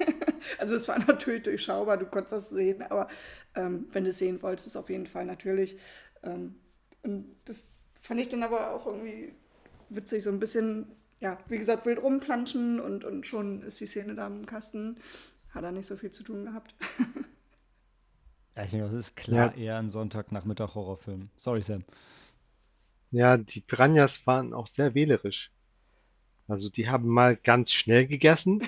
[0.60, 3.08] also es war natürlich durchschaubar, du konntest das sehen, aber
[3.56, 5.78] ähm, wenn du es sehen wolltest, auf jeden Fall natürlich.
[6.24, 6.56] Ähm,
[7.04, 7.64] und das
[8.02, 9.34] fand ich dann aber auch irgendwie
[9.90, 10.88] witzig, so ein bisschen,
[11.20, 14.98] ja, wie gesagt, wild rumplanschen und, und schon ist die Szene da im Kasten.
[15.50, 16.76] Hat er nicht so viel zu tun gehabt.
[18.56, 19.64] ja, ich denke, das ist klar ja.
[19.64, 21.30] eher ein Sonntagnachmittag-Horrorfilm.
[21.38, 21.84] Sorry, Sam.
[23.12, 25.52] Ja, die Piranhas waren auch sehr wählerisch.
[26.48, 28.62] Also die haben mal ganz schnell gegessen.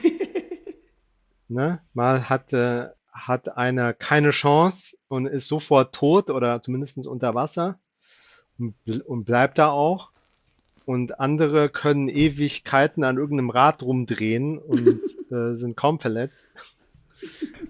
[1.48, 1.82] ne?
[1.94, 7.80] Mal hat, äh, hat einer keine Chance und ist sofort tot oder zumindest unter Wasser
[8.58, 8.76] und,
[9.06, 10.12] und bleibt da auch.
[10.86, 16.48] Und andere können Ewigkeiten an irgendeinem Rad rumdrehen und äh, sind kaum verletzt.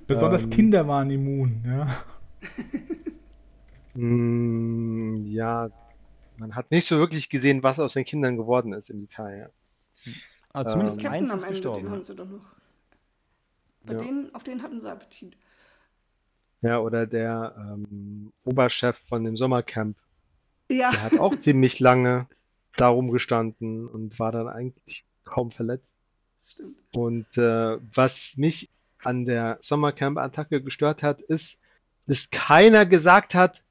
[0.08, 2.04] Besonders ähm, Kinder waren immun, ja.
[3.96, 5.70] Mh, mm, ja,
[6.40, 9.52] man hat nicht so wirklich gesehen, was aus den Kindern geworden ist im Detail.
[10.06, 10.14] Ja.
[10.52, 11.84] Aber ah, zumindest ähm, eins ist Ende, gestorben.
[11.84, 12.46] Den haben sie doch noch.
[13.84, 14.00] Bei ja.
[14.00, 15.38] denen, auf den hatten sie Appetit.
[16.62, 19.98] Ja, oder der ähm, Oberchef von dem Sommercamp.
[20.70, 20.92] Ja.
[20.92, 22.28] Der hat auch ziemlich lange
[22.76, 25.96] darum gestanden und war dann eigentlich kaum verletzt.
[26.46, 26.78] Stimmt.
[26.94, 28.70] Und äh, was mich
[29.04, 31.58] an der Sommercamp-Attacke gestört hat, ist,
[32.08, 33.64] dass keiner gesagt hat,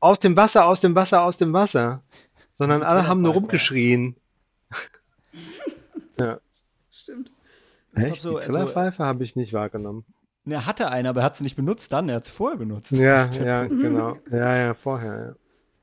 [0.00, 2.02] aus dem Wasser, aus dem Wasser, aus dem Wasser.
[2.54, 4.16] Sondern alle haben nur rumgeschrien.
[6.18, 6.38] ja.
[6.90, 7.30] Stimmt.
[7.94, 8.22] Echt?
[8.22, 10.04] So, die Killerpfeife also, habe ich nicht wahrgenommen.
[10.44, 12.92] Er hatte eine, aber er hat sie nicht benutzt dann, er hat sie vorher benutzt.
[12.92, 14.16] Ja, ja, genau.
[14.30, 15.34] Ja, ja, vorher, ja.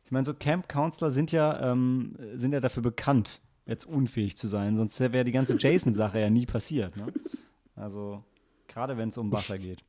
[0.06, 4.48] Ich meine, so Camp Counselor sind ja, ähm, sind ja dafür bekannt, jetzt unfähig zu
[4.48, 6.96] sein, sonst wäre die ganze Jason-Sache ja nie passiert.
[6.96, 7.08] Ne?
[7.76, 8.24] Also,
[8.68, 9.84] gerade wenn es um Wasser geht.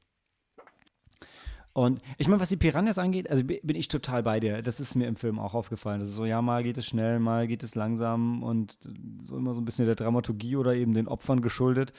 [1.75, 4.63] Und ich meine, was die Piranhas angeht, also bin ich total bei dir.
[4.63, 5.99] Das ist mir im Film auch aufgefallen.
[5.99, 8.79] Das ist so, ja, mal geht es schnell, mal geht es langsam und
[9.21, 11.93] so immer so ein bisschen der Dramaturgie oder eben den Opfern geschuldet.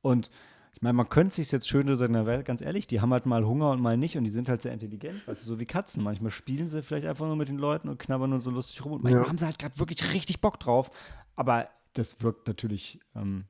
[0.00, 0.30] Und
[0.74, 3.44] ich meine, man könnte sich jetzt schön sagen, na, ganz ehrlich, die haben halt mal
[3.44, 6.02] Hunger und mal nicht und die sind halt sehr intelligent, weißt du, so wie Katzen.
[6.02, 8.92] Manchmal spielen sie vielleicht einfach nur mit den Leuten und knabbern nur so lustig rum
[8.92, 9.28] und manchmal ja.
[9.28, 10.90] haben sie halt gerade wirklich richtig Bock drauf.
[11.36, 13.44] Aber das wirkt natürlich, ähm,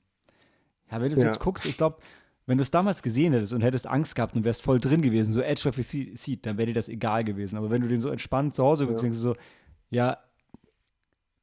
[0.91, 1.29] ja, wenn du es ja.
[1.29, 1.99] jetzt guckst, ich glaube,
[2.49, 5.35] wenn du es damals gesehen hättest und hättest Angst gehabt und wärst voll drin gewesen,
[5.35, 7.59] so Edge of the Seat, dann wäre dir das egal gewesen.
[7.59, 9.07] Aber wenn du den so entspannt zu Hause guckst, ja.
[9.07, 9.37] denkst du so,
[9.91, 10.17] ja,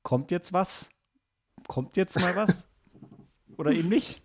[0.01, 0.89] kommt jetzt was?
[1.67, 2.67] Kommt jetzt mal was?
[3.57, 4.23] Oder eben nicht?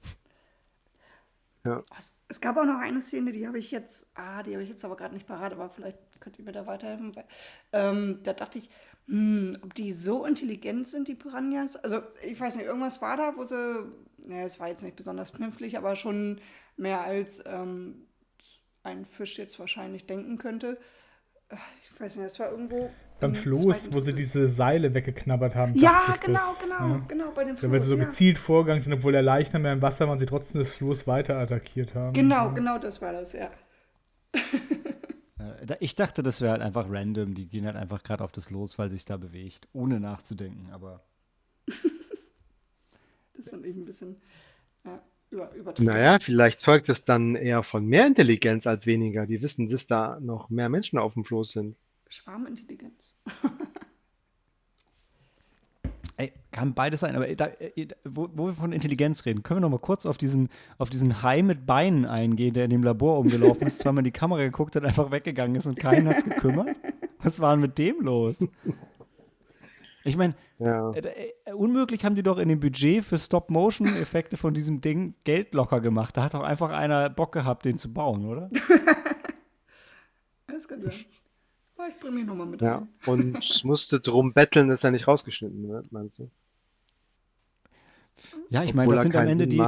[1.67, 1.83] Ja.
[1.99, 4.71] Es, es, gab auch noch eine Szene, die habe ich jetzt, ah, die habe ich
[4.71, 7.15] jetzt aber gerade nicht parat, aber vielleicht könnt ihr mir da weiterhelfen.
[7.15, 7.27] Weil,
[7.73, 8.71] ähm, da dachte ich,
[9.07, 11.77] hm, ob die so intelligent sind, die Piranhas.
[11.77, 13.85] Also, ich weiß nicht, irgendwas war da, wo sie,
[14.27, 16.41] naja, es war jetzt nicht besonders knifflig, aber schon
[16.77, 18.07] mehr als ähm,
[18.83, 20.79] ein Fisch jetzt wahrscheinlich denken könnte.
[21.83, 22.91] Ich weiß nicht, das war irgendwo.
[23.19, 25.75] Beim Floß, wo sie diese Seile weggeknabbert haben.
[25.75, 26.63] Ja, genau, das.
[26.63, 27.05] genau, ja.
[27.07, 27.63] genau, bei dem Floß.
[27.63, 28.05] Ja, weil sie so ja.
[28.05, 31.07] gezielt vorgegangen sind, obwohl der Leichnam mehr im Wasser war und sie trotzdem das Floß
[31.07, 32.15] weiter attackiert haben.
[32.15, 32.53] Genau, ja.
[32.53, 33.51] genau das war das, ja.
[35.81, 37.35] ich dachte, das wäre halt einfach random.
[37.35, 41.03] Die gehen halt einfach gerade auf das los, weil sich da bewegt, ohne nachzudenken, aber.
[43.41, 44.17] das fand ich ein bisschen.
[44.85, 45.01] Ja
[45.31, 49.27] über, Naja, vielleicht zeugt es dann eher von mehr Intelligenz als weniger.
[49.27, 51.77] Die wissen, dass da noch mehr Menschen auf dem Floß sind.
[52.09, 53.15] Schwarmintelligenz.
[56.17, 59.63] Ey, kann beides sein, aber da, äh, wo, wo, wir von Intelligenz reden, können wir
[59.63, 63.21] noch mal kurz auf diesen, auf diesen Hai mit Beinen eingehen, der in dem Labor
[63.21, 66.25] umgelaufen ist, zweimal in die Kamera geguckt hat, einfach weggegangen ist und keinen hat es
[66.25, 66.79] gekümmert?
[67.23, 68.47] Was war denn mit dem los?
[70.05, 70.91] Ich meine, ja.
[70.93, 75.53] äh, äh, unmöglich haben die doch in dem Budget für Stop-Motion-Effekte von diesem Ding Geld
[75.53, 76.17] locker gemacht.
[76.17, 78.49] Da hat doch einfach einer Bock gehabt, den zu bauen, oder?
[80.47, 80.95] das kann sein.
[81.89, 82.77] Ich bringe mich nochmal mit ja.
[82.77, 82.89] rein.
[83.07, 86.31] Und musste drum betteln, dass er nicht rausgeschnitten wird, meinst du?
[88.51, 89.63] Ja, ich meine, das sind am Ende die,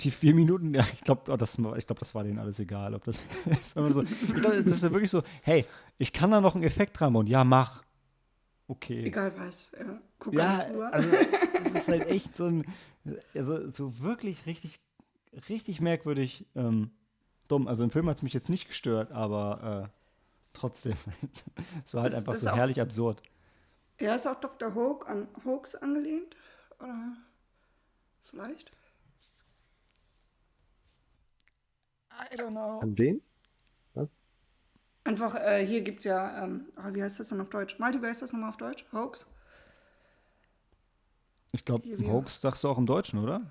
[0.00, 2.94] die vier Minuten, ja, ich glaube, oh, das, glaub, das war denen alles egal.
[2.94, 5.64] Ob das, ist so, ich glaube, das ist ja wirklich so, hey,
[5.98, 7.26] ich kann da noch einen Effekt reinbauen.
[7.26, 7.82] Ja, mach
[8.72, 9.04] okay.
[9.04, 10.00] Egal was, ja.
[10.18, 10.58] Guck ja,
[10.90, 11.08] also
[11.64, 12.64] es ist halt echt so ein,
[13.34, 14.80] also so wirklich richtig,
[15.48, 16.90] richtig merkwürdig ähm,
[17.48, 17.68] dumm.
[17.68, 19.98] Also im Film hat es mich jetzt nicht gestört, aber äh,
[20.52, 20.94] trotzdem,
[21.84, 23.22] es war halt ist, einfach so herrlich absurd.
[24.00, 24.74] Ja, ist auch Dr.
[24.74, 26.34] Hoax an Hoax angelehnt?
[26.78, 27.16] Oder
[28.22, 28.72] vielleicht?
[32.10, 32.80] I don't know.
[32.80, 33.22] An wen?
[35.04, 37.78] Einfach, äh, hier gibt es ja, ähm, oh, wie heißt das denn auf Deutsch?
[37.78, 38.84] Malte, wie heißt das nochmal auf Deutsch?
[38.92, 39.26] Hoax?
[41.50, 43.42] Ich glaube, Hoax sagst du auch im Deutschen, oder?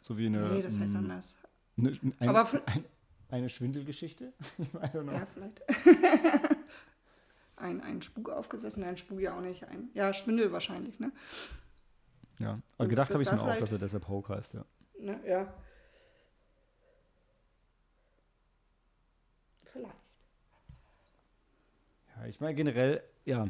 [0.00, 0.48] So wie eine.
[0.48, 1.36] Nee, das heißt ähm, anders.
[1.76, 2.84] Eine, ein, Aber ein,
[3.28, 4.32] eine Schwindelgeschichte?
[4.72, 5.62] ja, vielleicht.
[7.56, 9.64] ein, ein Spuk aufgesessen, nein, Spuk ja auch nicht.
[9.64, 11.12] Ein, ja, Schwindel wahrscheinlich, ne?
[12.38, 14.64] Ja, aber gedacht habe ich mir auch, dass er deshalb Hoax heißt, ja.
[15.00, 15.52] Ne, ja.
[19.64, 20.05] Vielleicht.
[22.28, 23.48] Ich meine generell, ja.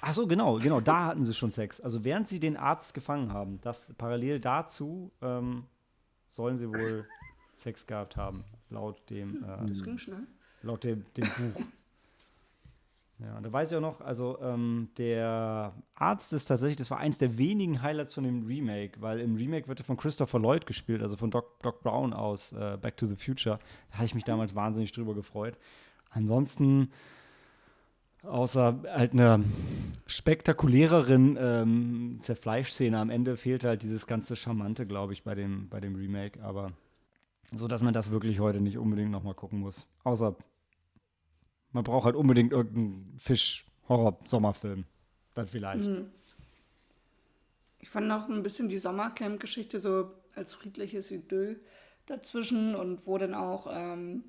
[0.00, 1.80] Ach so, genau, genau, da hatten sie schon Sex.
[1.80, 5.64] Also während sie den Arzt gefangen haben, das parallel dazu ähm,
[6.26, 7.06] sollen sie wohl
[7.54, 10.26] Sex gehabt haben, laut dem, äh, das ging schnell.
[10.62, 11.62] laut dem, dem Buch.
[13.18, 16.98] Ja, und da weiß ich auch noch, also ähm, der Arzt ist tatsächlich, das war
[16.98, 20.66] eins der wenigen Highlights von dem Remake, weil im Remake wird er von Christopher Lloyd
[20.66, 23.58] gespielt, also von Doc, Doc Brown aus äh, Back to the Future.
[23.90, 25.56] Da habe ich mich damals wahnsinnig drüber gefreut.
[26.10, 26.90] Ansonsten
[28.26, 29.44] außer halt eine
[30.06, 35.80] spektakuläreren ähm, Zerfleischszene am Ende fehlt halt dieses ganze Charmante, glaube ich, bei dem, bei
[35.80, 36.42] dem Remake.
[36.42, 36.72] Aber
[37.54, 39.86] so, dass man das wirklich heute nicht unbedingt nochmal gucken muss.
[40.04, 40.36] Außer
[41.72, 44.84] man braucht halt unbedingt irgendeinen Fisch-Horror-Sommerfilm.
[45.34, 45.86] Dann vielleicht.
[45.86, 46.10] Mhm.
[47.78, 51.60] Ich fand noch ein bisschen die Sommercamp-Geschichte so als friedliches Idyll
[52.06, 54.24] dazwischen und wo dann auch ähm,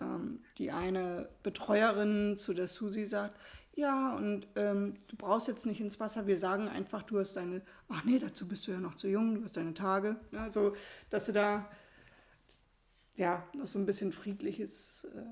[0.00, 3.38] ähm, die eine Betreuerin zu der Susi sagt,
[3.76, 7.62] ja, und ähm, du brauchst jetzt nicht ins Wasser, wir sagen einfach, du hast deine,
[7.88, 10.16] ach nee, dazu bist du ja noch zu jung, du hast deine Tage.
[10.30, 10.76] Ja, so,
[11.10, 11.68] dass du da,
[13.16, 15.24] ja, noch so ein bisschen friedliches, äh,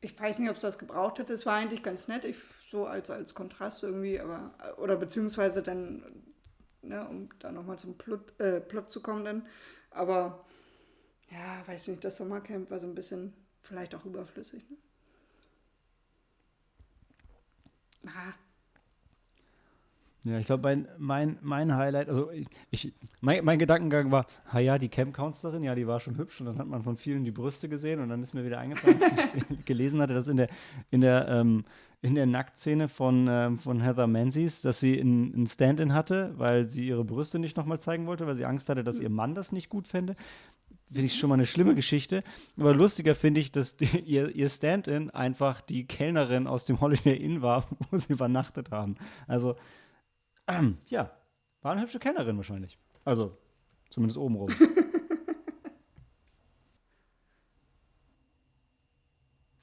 [0.00, 2.36] ich weiß nicht, ob es das gebraucht hätte, es war eigentlich ganz nett, ich,
[2.70, 6.04] so als, als Kontrast irgendwie, aber, oder beziehungsweise dann,
[6.82, 9.46] ne, um da nochmal zum Plot, äh, Plot zu kommen dann,
[9.90, 10.44] aber
[11.30, 13.32] ja, weiß nicht, das Sommercamp war so ein bisschen
[13.64, 14.62] Vielleicht auch überflüssig.
[14.70, 14.76] Ne?
[18.06, 18.34] Ah.
[20.24, 22.30] Ja, ich glaube, mein, mein, mein Highlight, also
[22.70, 26.46] ich, mein, mein Gedankengang war, ha ja, die Camp-Counselor, ja, die war schon hübsch und
[26.46, 29.10] dann hat man von vielen die Brüste gesehen und dann ist mir wieder eingefallen, dass
[29.50, 30.48] ich gelesen hatte, dass in der,
[30.90, 31.64] in der, ähm,
[32.00, 36.86] in der Nacktszene von, ähm, von Heather Menzies, dass sie ein Stand-in hatte, weil sie
[36.86, 39.68] ihre Brüste nicht nochmal zeigen wollte, weil sie Angst hatte, dass ihr Mann das nicht
[39.68, 40.16] gut fände.
[40.94, 42.22] Finde ich schon mal eine schlimme Geschichte.
[42.56, 47.16] Aber lustiger finde ich, dass die, ihr, ihr Stand-in einfach die Kellnerin aus dem Holiday
[47.16, 48.94] Inn war, wo sie übernachtet haben.
[49.26, 49.56] Also
[50.46, 51.10] ähm, ja,
[51.62, 52.78] war eine hübsche Kennerin wahrscheinlich.
[53.04, 53.36] Also,
[53.90, 54.50] zumindest obenrum.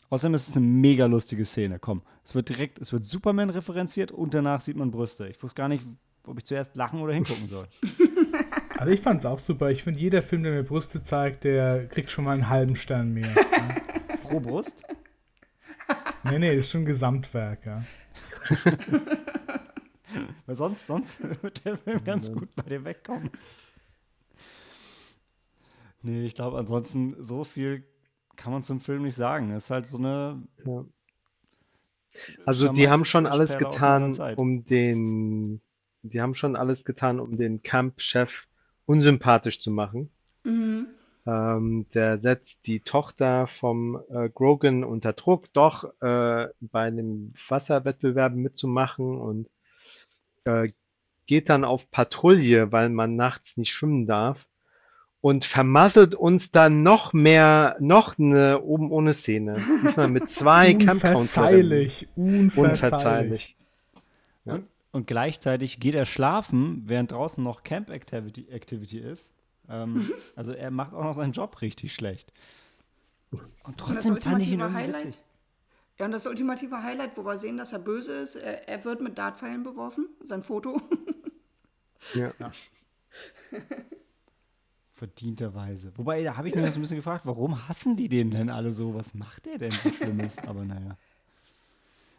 [0.09, 1.79] Außerdem ist es eine mega lustige Szene.
[1.79, 5.29] Komm, es wird direkt, es wird Superman referenziert und danach sieht man Brüste.
[5.29, 5.87] Ich wusste gar nicht,
[6.25, 7.69] ob ich zuerst lachen oder hingucken soll.
[8.81, 9.69] Also ich fand es auch super.
[9.69, 13.13] Ich finde, jeder Film, der mir Brüste zeigt, der kriegt schon mal einen halben Stern
[13.13, 13.29] mehr.
[13.29, 14.15] ja.
[14.23, 14.83] Pro Brust?
[16.23, 17.85] Nee, nee, ist schon ein Gesamtwerk, ja.
[20.47, 23.29] Weil sonst, sonst wird der Film ganz gut bei dir wegkommen.
[26.01, 27.83] Nee, ich glaube, ansonsten so viel
[28.35, 29.51] kann man zum Film nicht sagen.
[29.51, 30.41] Es ist halt so eine.
[30.65, 30.85] Ja.
[32.47, 35.61] Also, die haben schon alles getan, um den.
[36.01, 38.47] Die haben schon alles getan, um den Camp-Chef
[38.91, 40.09] unsympathisch zu machen.
[40.43, 40.87] Mhm.
[41.25, 48.33] Ähm, der setzt die Tochter vom äh, Grogan unter Druck, doch äh, bei einem Wasserwettbewerb
[48.33, 49.47] mitzumachen und
[50.43, 50.69] äh,
[51.25, 54.47] geht dann auf Patrouille, weil man nachts nicht schwimmen darf
[55.21, 59.55] und vermasselt uns dann noch mehr, noch eine oben ohne Szene.
[59.83, 62.57] Diesmal mit zwei Unverzeihlich, unverzeihlich.
[62.57, 63.55] Unverzeihlich.
[64.43, 64.53] Ja.
[64.55, 69.33] Und, und, gleichzeitig geht er schlafen, während draußen noch Camp Activity, Activity ist.
[69.69, 72.31] Ähm, also er macht auch noch seinen Job richtig schlecht.
[73.63, 75.05] Und trotzdem und fand ich ihn Highlight?
[75.05, 75.17] witzig.
[75.99, 79.01] Ja, und das ultimative Highlight, wo wir sehen, dass er böse ist, er, er wird
[79.01, 80.81] mit Dartpfeilen beworfen, sein Foto.
[82.15, 82.31] ja.
[84.93, 85.91] Verdienterweise.
[85.95, 88.71] Wobei, da habe ich mich so ein bisschen gefragt, warum hassen die den denn alle
[88.73, 88.93] so?
[88.95, 90.37] Was macht der denn so Schlimmes?
[90.39, 90.97] Aber naja.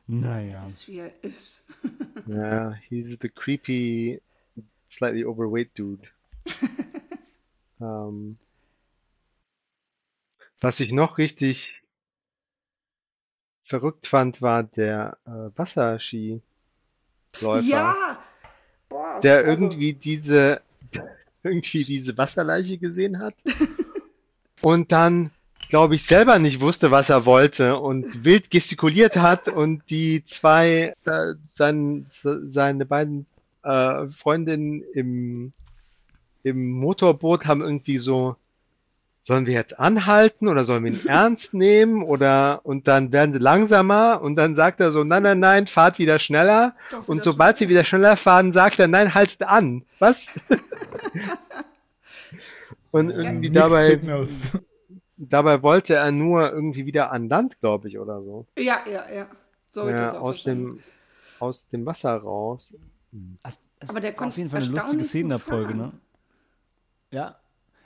[0.06, 0.66] Naja.
[0.66, 1.64] Ist wie er ist.
[2.26, 4.20] ja, he's the creepy,
[4.88, 6.08] slightly overweight dude.
[7.78, 8.38] um, ähm,
[10.60, 11.68] was ich noch richtig
[13.64, 16.42] verrückt fand, war der äh, Wasserskiläufer,
[17.62, 18.22] Ja!
[18.88, 20.60] Boah, der also irgendwie diese
[21.42, 23.34] irgendwie diese Wasserleiche gesehen hat
[24.60, 25.30] und dann,
[25.72, 30.92] glaube ich, selber nicht wusste, was er wollte und wild gestikuliert hat und die zwei,
[31.02, 33.24] da, sein, seine beiden
[33.62, 35.54] äh, Freundinnen im,
[36.42, 38.36] im Motorboot haben irgendwie so
[39.22, 43.38] sollen wir jetzt anhalten oder sollen wir ihn ernst nehmen oder und dann werden sie
[43.38, 47.56] langsamer und dann sagt er so, nein, nein, nein, fahrt wieder schneller wieder und sobald
[47.56, 47.56] schneller.
[47.56, 49.86] sie wieder schneller fahren, sagt er, nein, haltet an.
[49.98, 50.26] Was?
[52.90, 53.98] und ja, irgendwie dabei,
[55.30, 58.46] dabei wollte er nur irgendwie wieder an Land, glaube ich, oder so.
[58.58, 59.26] Ja, ja, ja.
[59.70, 60.80] So ja aus dem
[61.38, 62.74] aus dem Wasser raus.
[63.42, 65.92] Es, es Aber der kommt auf jeden Fall eine lustige Szenenabfolge, ne?
[67.10, 67.36] Ja,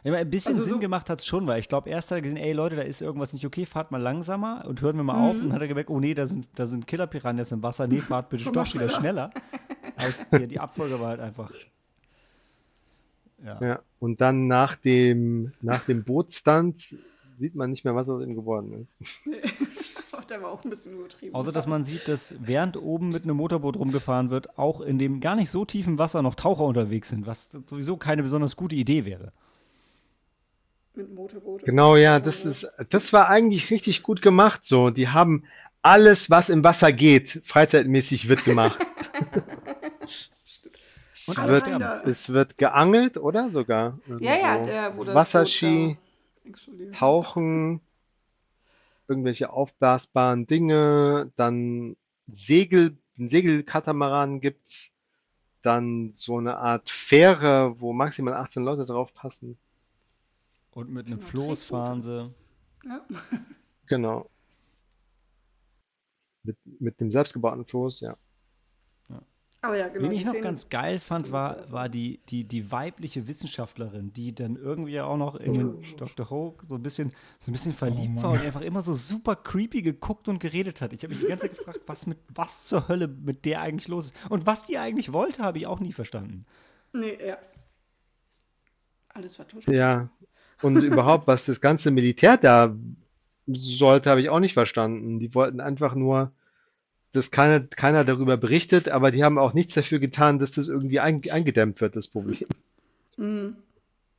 [0.07, 2.19] ja, ein bisschen also Sinn so gemacht hat es schon, weil ich glaube, erst hat
[2.19, 5.03] er gesehen, ey Leute, da ist irgendwas nicht okay, fahrt mal langsamer und hören wir
[5.03, 5.25] mal mhm.
[5.25, 5.35] auf.
[5.35, 7.99] Und dann hat er gemerkt, oh nee, da sind, da sind Killer-Piranhas im Wasser, nee,
[8.01, 9.31] fahrt bitte doch wieder schneller.
[9.99, 11.51] Also die, die Abfolge war halt einfach.
[13.43, 13.59] Ja.
[13.63, 13.81] ja.
[13.99, 16.97] und dann nach dem, nach dem Bootstand
[17.39, 18.97] sieht man nicht mehr, was aus ihm geworden ist.
[20.31, 21.35] Der war auch ein bisschen übertrieben.
[21.35, 25.21] Außer, dass man sieht, dass während oben mit einem Motorboot rumgefahren wird, auch in dem
[25.21, 29.05] gar nicht so tiefen Wasser noch Taucher unterwegs sind, was sowieso keine besonders gute Idee
[29.05, 29.33] wäre
[30.97, 31.65] mit Motorboot.
[31.65, 34.63] Genau, ja, das ist, das war eigentlich richtig gut gemacht.
[34.65, 35.45] So, die haben
[35.83, 38.79] alles, was im Wasser geht, freizeitmäßig wird gemacht.
[41.15, 41.65] es, wird,
[42.07, 43.99] es wird geangelt, oder sogar?
[44.21, 45.99] Ja, ja, der, wo das Wasserski,
[46.93, 47.81] Tauchen,
[49.09, 54.93] irgendwelche aufblasbaren Dinge, dann Segel, einen Segelkatamaran gibt's,
[55.63, 59.59] dann so eine Art Fähre, wo maximal 18 Leute drauf passen.
[60.73, 62.31] Und mit einem genau, Floß fahren sie.
[62.85, 63.05] Ja.
[63.87, 64.29] Genau.
[66.43, 68.17] Mit, mit dem selbstgebauten Floß, ja.
[69.63, 73.27] Oh ja genau, Wen ich noch ganz geil fand, war, war die, die, die weibliche
[73.27, 75.83] Wissenschaftlerin, die dann irgendwie auch noch in den oh.
[75.97, 76.31] Dr.
[76.31, 79.35] Hoke so ein bisschen, so ein bisschen verliebt oh war und einfach immer so super
[79.35, 80.93] creepy geguckt und geredet hat.
[80.93, 83.89] Ich habe mich die ganze Zeit gefragt, was mit was zur Hölle mit der eigentlich
[83.89, 84.31] los ist.
[84.31, 86.45] Und was die eigentlich wollte, habe ich auch nie verstanden.
[86.93, 87.39] Nee, ja.
[89.09, 89.67] Alles war tusch.
[89.69, 90.11] Ja,
[90.63, 92.75] und überhaupt, was das ganze Militär da
[93.47, 95.19] sollte, habe ich auch nicht verstanden.
[95.19, 96.33] Die wollten einfach nur
[97.17, 101.01] dass keiner, keiner darüber berichtet, aber die haben auch nichts dafür getan, dass das irgendwie
[101.01, 102.47] ein, eingedämmt wird, das Problem.
[103.17, 103.57] Mhm.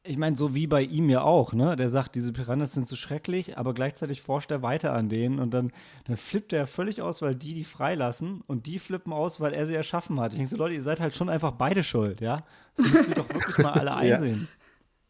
[0.03, 1.75] Ich meine, so wie bei ihm ja auch, ne?
[1.75, 5.53] Der sagt, diese Piranhas sind so schrecklich, aber gleichzeitig forscht er weiter an denen und
[5.53, 5.73] dann,
[6.05, 9.65] dann flippt er völlig aus, weil die die freilassen und die flippen aus, weil er
[9.65, 10.31] sie erschaffen hat.
[10.31, 12.43] Ich denke so, Leute, ihr seid halt schon einfach beide schuld, ja?
[12.77, 14.47] Das müsst ihr doch wirklich mal alle einsehen.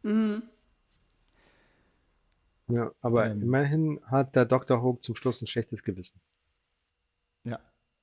[0.04, 0.10] Ja.
[0.12, 0.42] Mhm.
[2.70, 3.42] Ja, aber ähm.
[3.44, 4.82] immerhin hat der Dr.
[4.82, 6.20] Hook zum Schluss ein schlechtes Gewissen.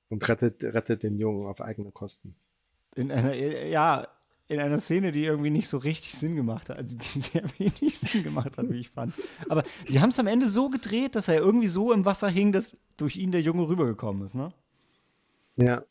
[0.09, 2.35] Und rettet, rettet den Jungen auf eigene Kosten.
[2.95, 4.07] In einer, ja,
[4.47, 7.97] in einer Szene, die irgendwie nicht so richtig Sinn gemacht hat, also die sehr wenig
[7.97, 9.13] Sinn gemacht hat, wie ich fand.
[9.49, 12.51] Aber sie haben es am Ende so gedreht, dass er irgendwie so im Wasser hing,
[12.51, 14.53] dass durch ihn der Junge rübergekommen ist, ne?
[15.55, 15.83] Ja.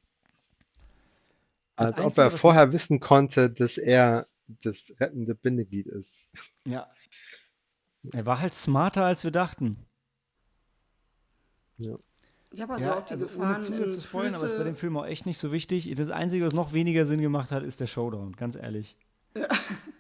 [1.76, 4.28] Als Einzige, ob er vorher wissen konnte, dass er
[4.62, 6.18] das rettende Bindeglied ist.
[6.66, 6.88] Ja.
[8.12, 9.78] Er war halt smarter, als wir dachten.
[11.78, 11.98] Ja.
[12.54, 14.76] Ja, aber so ja, auch die also Gefahren ohne zu spoilern, aber ist bei dem
[14.76, 15.92] Film auch echt nicht so wichtig.
[15.96, 18.96] Das Einzige, was noch weniger Sinn gemacht hat, ist der Showdown, ganz ehrlich.
[19.36, 19.48] Ja.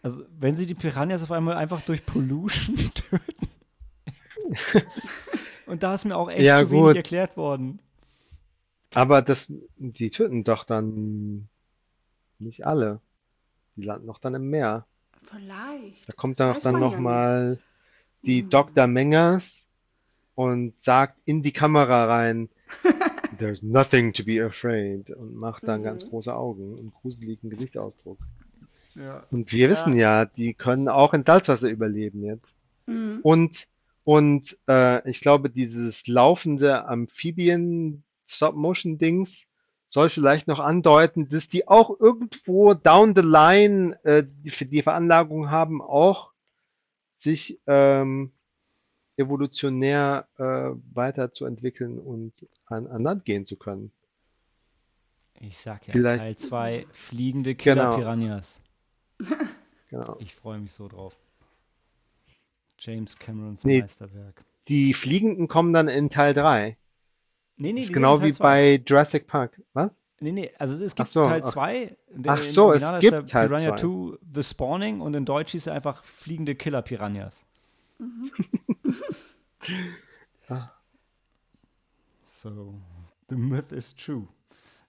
[0.02, 3.48] Also, wenn sie die Piranhas auf einmal einfach durch Pollution töten.
[5.66, 6.72] Und da ist mir auch echt ja, zu gut.
[6.72, 7.80] wenig erklärt worden.
[8.92, 11.48] Aber das, die töten doch dann
[12.38, 13.00] nicht alle.
[13.74, 14.86] Die landen noch dann im Meer.
[15.22, 16.08] Vielleicht.
[16.08, 17.58] Da kommt dann, dann noch ja mal
[18.22, 18.50] die hm.
[18.50, 18.86] Dr.
[18.86, 19.66] Mengers
[20.34, 22.48] und sagt in die Kamera rein,
[23.38, 25.84] There's nothing to be afraid und macht dann mhm.
[25.84, 28.18] ganz große Augen und gruseligen Gesichtsausdruck.
[28.94, 29.24] Ja.
[29.30, 32.56] Und wir wissen ja, die können auch in Salzwasser überleben jetzt.
[32.86, 33.20] Mhm.
[33.22, 33.66] Und
[34.04, 39.46] und äh, ich glaube, dieses laufende Amphibien Stop-Motion-Dings
[39.88, 45.50] soll vielleicht noch andeuten, dass die auch irgendwo down the line äh, die, die Veranlagung
[45.50, 46.32] haben, auch
[47.16, 48.32] sich ähm,
[49.16, 52.32] evolutionär äh, weiterzuentwickeln und
[52.66, 53.90] an, an Land gehen zu können.
[55.40, 58.62] Ich sag ja, Vielleicht, Teil 2, fliegende Killer-Piranhas.
[59.18, 59.36] Genau.
[59.90, 60.16] genau.
[60.20, 61.16] Ich freue mich so drauf.
[62.78, 64.44] James Camerons nee, Meisterwerk.
[64.68, 66.76] Die Fliegenden kommen dann in Teil 3.
[67.56, 68.78] Nee, nee, ist genau wie zwei.
[68.78, 69.60] bei Jurassic Park.
[69.74, 69.96] Was?
[70.20, 71.96] Nee, nee, also es gibt so, Teil 2.
[72.26, 73.56] Ach so, es gibt Teil 2.
[73.56, 77.44] Piranha 2, The Spawning und in Deutsch hieß er einfach fliegende Killer-Piranhas.
[77.98, 78.30] Mhm.
[80.48, 80.70] ah.
[82.28, 82.74] So,
[83.28, 84.28] the myth is true.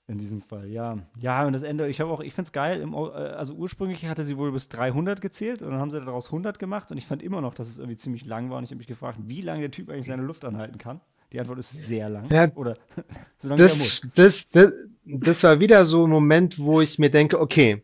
[0.08, 1.00] In diesem Fall, ja.
[1.20, 4.06] Ja, und das Ende, ich habe auch, ich finde es geil, im, äh, also ursprünglich
[4.06, 7.08] hatte sie wohl bis 300 gezählt und dann haben sie daraus 100 gemacht und ich
[7.08, 9.42] fand immer noch, dass es irgendwie ziemlich lang war und ich habe mich gefragt, wie
[9.42, 11.02] lange der Typ eigentlich seine Luft anhalten kann.
[11.32, 12.30] Die Antwort ist sehr lang.
[12.30, 12.78] Ja, Oder
[13.40, 14.02] so lange das, er muss.
[14.14, 14.74] Das, das,
[15.06, 17.84] das war wieder so ein Moment, wo ich mir denke, okay,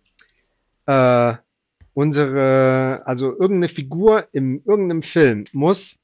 [0.86, 1.34] äh,
[1.93, 5.99] unsere, also irgendeine Figur in irgendeinem Film muss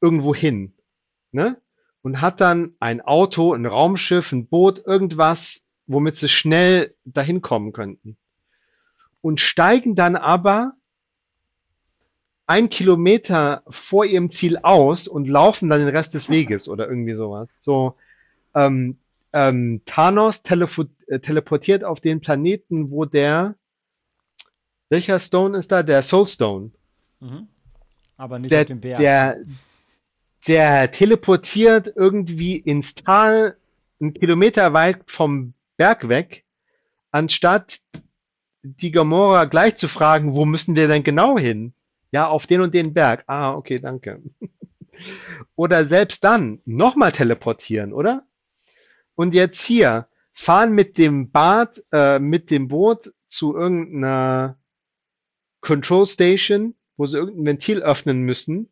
[0.00, 0.74] irgendwo hin,
[1.32, 1.60] ne?
[2.02, 7.72] Und hat dann ein Auto, ein Raumschiff, ein Boot, irgendwas, womit sie schnell dahin kommen
[7.72, 8.16] könnten.
[9.20, 10.74] Und steigen dann aber
[12.46, 17.14] ein Kilometer vor ihrem Ziel aus und laufen dann den Rest des Weges oder irgendwie
[17.14, 17.48] sowas.
[17.60, 17.96] So,
[18.54, 18.96] ähm,
[19.32, 23.56] ähm, Thanos äh, teleportiert auf den Planeten, wo der
[24.88, 25.82] welcher Stone ist da?
[25.82, 26.70] Der Soulstone.
[27.20, 27.48] Mhm.
[28.16, 28.98] Aber nicht der, auf dem Berg.
[28.98, 29.38] Der,
[30.46, 33.56] der teleportiert irgendwie ins Tal
[34.00, 36.44] einen Kilometer weit vom Berg weg,
[37.10, 37.80] anstatt
[38.62, 41.72] die Gamora gleich zu fragen, wo müssen wir denn genau hin?
[42.10, 43.24] Ja, auf den und den Berg.
[43.26, 44.22] Ah, okay, danke.
[45.56, 48.26] oder selbst dann nochmal teleportieren, oder?
[49.14, 54.57] Und jetzt hier, fahren mit dem Bad, äh, mit dem Boot zu irgendeiner
[55.60, 58.68] Control Station, wo sie irgendein Ventil öffnen müssen.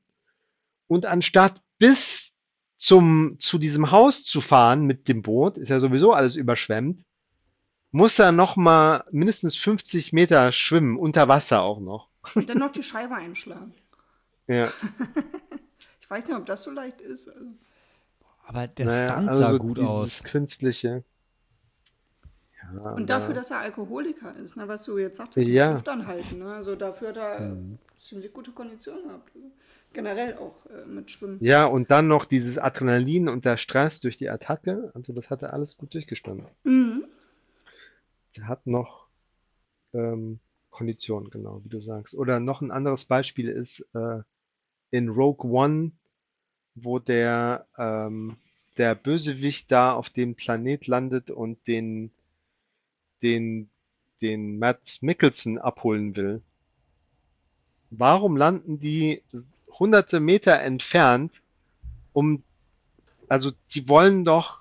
[0.87, 2.33] Und anstatt bis
[2.79, 7.05] zum, zu diesem Haus zu fahren mit dem Boot, ist ja sowieso alles überschwemmt,
[7.91, 12.11] muss er noch mal mindestens 50 Meter schwimmen, unter Wasser auch noch.
[12.35, 13.73] Und dann noch die Scheibe einschlagen.
[14.47, 14.67] Ja.
[16.01, 17.31] ich weiß nicht, ob das so leicht ist.
[18.45, 20.23] Aber der naja, Stunt sah also gut aus.
[20.25, 21.05] Künstliche.
[22.75, 25.73] Ja, und dafür, dass er Alkoholiker ist, ne, was du jetzt sagtest, ja.
[25.73, 26.39] Luft anhalten.
[26.39, 26.55] Ne?
[26.55, 27.79] Also dafür hat er mhm.
[27.99, 29.31] ziemlich gute Konditionen gehabt.
[29.35, 29.51] Also
[29.93, 31.39] generell auch äh, mit Schwimmen.
[31.41, 34.91] Ja, und dann noch dieses Adrenalin und der Stress durch die Attacke.
[34.95, 36.47] Also das hat er alles gut durchgestanden.
[36.65, 37.05] Mhm.
[38.37, 39.07] Der hat noch
[39.95, 40.39] ähm,
[40.71, 42.15] Konditionen, genau, wie du sagst.
[42.15, 44.21] Oder noch ein anderes Beispiel ist äh,
[44.91, 45.93] in Rogue One,
[46.75, 48.37] wo der, ähm,
[48.77, 52.11] der Bösewicht da auf dem Planet landet und den
[53.27, 53.69] den,
[54.23, 56.43] den Matt Mickelson abholen will,
[57.91, 59.23] warum landen die
[59.79, 61.33] hunderte Meter entfernt,
[62.13, 62.43] um,
[63.29, 64.61] also die wollen doch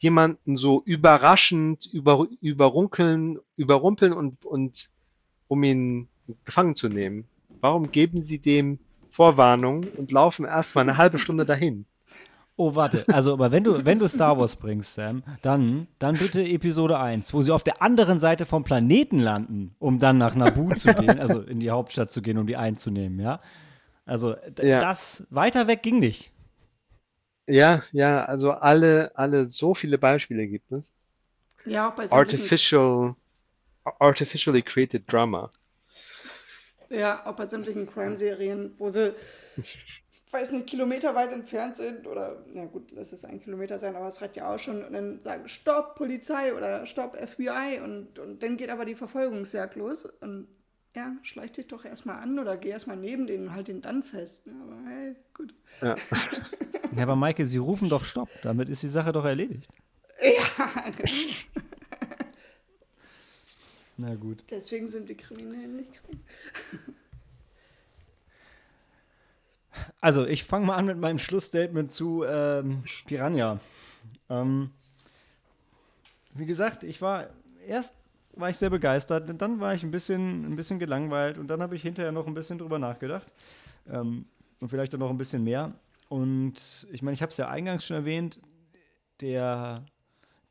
[0.00, 4.90] jemanden so überraschend über, überrunkeln, überrumpeln und, und
[5.48, 6.08] um ihn
[6.44, 7.24] gefangen zu nehmen?
[7.60, 8.78] Warum geben sie dem
[9.10, 11.86] Vorwarnung und laufen erstmal eine halbe Stunde dahin?
[12.60, 13.04] Oh, warte.
[13.06, 17.32] Also, aber wenn du, wenn du Star Wars bringst, Sam, dann, dann bitte Episode 1,
[17.32, 21.20] wo sie auf der anderen Seite vom Planeten landen, um dann nach Naboo zu gehen,
[21.20, 23.40] also in die Hauptstadt zu gehen, um die einzunehmen, ja?
[24.06, 24.80] Also, ja.
[24.80, 26.32] das weiter weg ging nicht.
[27.46, 30.92] Ja, ja, also alle, alle, so viele Beispiele gibt es.
[31.64, 33.14] Ja, auch bei Artificial,
[34.00, 35.52] artificially created drama.
[36.90, 39.14] Ja, auch bei sämtlichen Crime-Serien, wo sie
[40.30, 44.06] weiß nicht, Kilometer weit entfernt sind oder, na gut, lass es ein Kilometer sein, aber
[44.06, 48.42] es reicht ja auch schon und dann sagen, stopp Polizei oder stopp FBI und, und
[48.42, 50.48] dann geht aber die Verfolgungsjagd los und
[50.94, 54.02] ja, schleich dich doch erstmal an oder geh erstmal neben denen und halt ihn dann
[54.02, 54.42] fest.
[54.46, 55.54] Ja, aber hey, gut.
[55.80, 55.96] Ja.
[56.96, 59.68] ja, aber Maike, Sie rufen doch Stopp, damit ist die Sache doch erledigt.
[60.20, 61.12] Ja, genau.
[63.96, 64.44] Na gut.
[64.50, 66.24] Deswegen sind die Kriminellen nicht kriminell.
[70.00, 73.60] Also, ich fange mal an mit meinem Schlussstatement zu ähm, Piranha.
[74.30, 74.70] Ähm,
[76.34, 77.28] wie gesagt, ich war
[77.66, 77.96] erst
[78.38, 81.74] war ich sehr begeistert, dann war ich ein bisschen, ein bisschen gelangweilt und dann habe
[81.74, 83.32] ich hinterher noch ein bisschen drüber nachgedacht
[83.90, 84.26] ähm,
[84.60, 85.72] und vielleicht auch noch ein bisschen mehr.
[86.08, 88.40] Und ich meine, ich habe es ja eingangs schon erwähnt,
[89.20, 89.84] der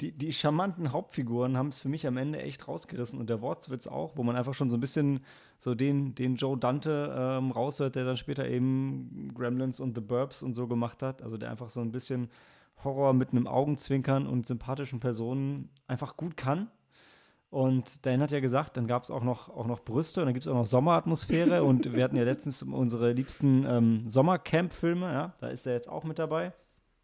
[0.02, 3.88] die, die charmanten Hauptfiguren haben es für mich am Ende echt rausgerissen und der Wortwitz
[3.88, 5.22] auch, wo man einfach schon so ein bisschen
[5.58, 10.44] so den, den Joe Dante ähm, raushört, der dann später eben Gremlins und The Burbs
[10.44, 11.24] und so gemacht hat.
[11.24, 12.30] Also der einfach so ein bisschen
[12.84, 16.70] Horror mit einem Augenzwinkern und sympathischen Personen einfach gut kann.
[17.50, 20.34] Und Dan hat ja gesagt, dann gab es auch noch, auch noch Brüste und dann
[20.34, 21.64] gibt es auch noch Sommeratmosphäre.
[21.64, 26.04] und wir hatten ja letztens unsere liebsten ähm, Sommercamp-Filme, ja, da ist er jetzt auch
[26.04, 26.54] mit dabei.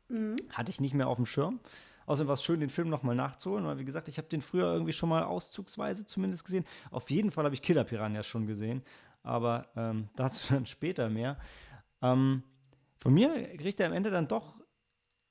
[0.10, 0.36] Mhm.
[0.52, 1.60] Hatte ich nicht mehr auf dem Schirm.
[2.06, 4.72] Außerdem war es schön, den Film nochmal nachzuholen, weil wie gesagt, ich habe den früher
[4.72, 6.66] irgendwie schon mal auszugsweise zumindest gesehen.
[6.92, 8.84] Auf jeden Fall habe ich Killer Piranha schon gesehen,
[9.24, 11.38] aber ähm, dazu dann später mehr.
[12.02, 12.44] Ähm,
[12.98, 14.56] von mir kriegt er am Ende dann doch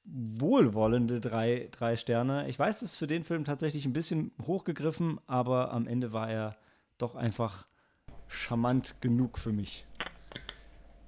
[0.04, 2.48] wohlwollende drei, drei Sterne.
[2.48, 6.30] Ich weiß, es ist für den Film tatsächlich ein bisschen hochgegriffen, aber am Ende war
[6.30, 6.56] er
[6.98, 7.66] doch einfach
[8.26, 9.86] charmant genug für mich.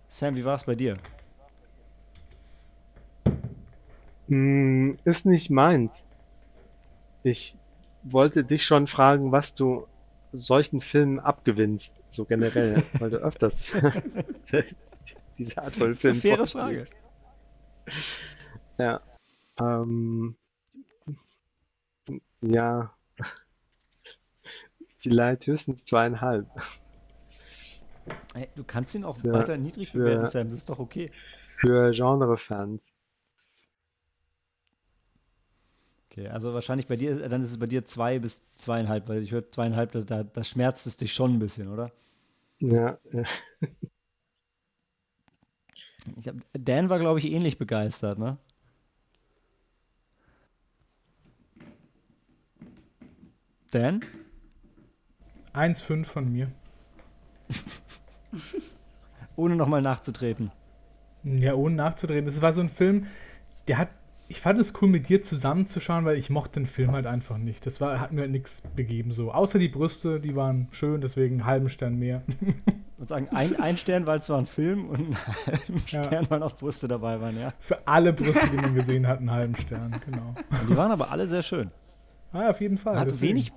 [0.08, 0.96] Sam, wie war es bei dir?
[4.28, 6.04] Hm, ist nicht meins.
[7.22, 7.56] Ich
[8.02, 9.86] wollte dich schon fragen, was du
[10.32, 13.72] solchen Filmen abgewinnst, so generell, weil du öfters
[15.38, 15.90] diese Art von Film.
[15.90, 16.84] Das ist eine faire Frage.
[18.78, 19.00] Ja.
[19.60, 20.36] Ähm,
[22.40, 22.92] ja.
[24.98, 26.46] Vielleicht höchstens zweieinhalb.
[28.34, 31.10] Hey, du kannst ihn auch für, weiter niedrig bewerten, Sam, das ist doch okay.
[31.58, 32.80] Für Genre-Fans.
[36.16, 39.32] Okay, also wahrscheinlich bei dir, dann ist es bei dir zwei bis zweieinhalb, weil ich
[39.32, 41.90] höre zweieinhalb, da, da schmerzt es dich schon ein bisschen, oder?
[42.60, 42.98] Ja.
[46.16, 48.38] Ich hab, Dan war, glaube ich, ähnlich begeistert, ne?
[53.72, 54.04] Dan?
[55.52, 56.52] 1,5 von mir.
[59.36, 60.52] ohne nochmal nachzutreten.
[61.24, 62.26] Ja, ohne nachzutreten.
[62.26, 63.08] Das war so ein Film,
[63.66, 63.88] der hat
[64.28, 67.66] ich fand es cool, mit dir zusammenzuschauen, weil ich mochte den Film halt einfach nicht.
[67.66, 69.32] Das war, hat mir halt nichts begeben, so.
[69.32, 72.22] Außer die Brüste, die waren schön, deswegen einen halben Stern mehr.
[72.96, 75.16] Und sagen, ein, ein Stern, weil es war ein Film und einen
[75.46, 76.30] halben Stern, ja.
[76.30, 77.52] weil auch Brüste dabei waren, ja.
[77.60, 80.34] Für alle Brüste, die man gesehen hat, einen halben Stern, genau.
[80.50, 81.70] Und die waren aber alle sehr schön.
[82.32, 82.94] Ah, auf jeden Fall.
[82.94, 83.52] Man hat wenig,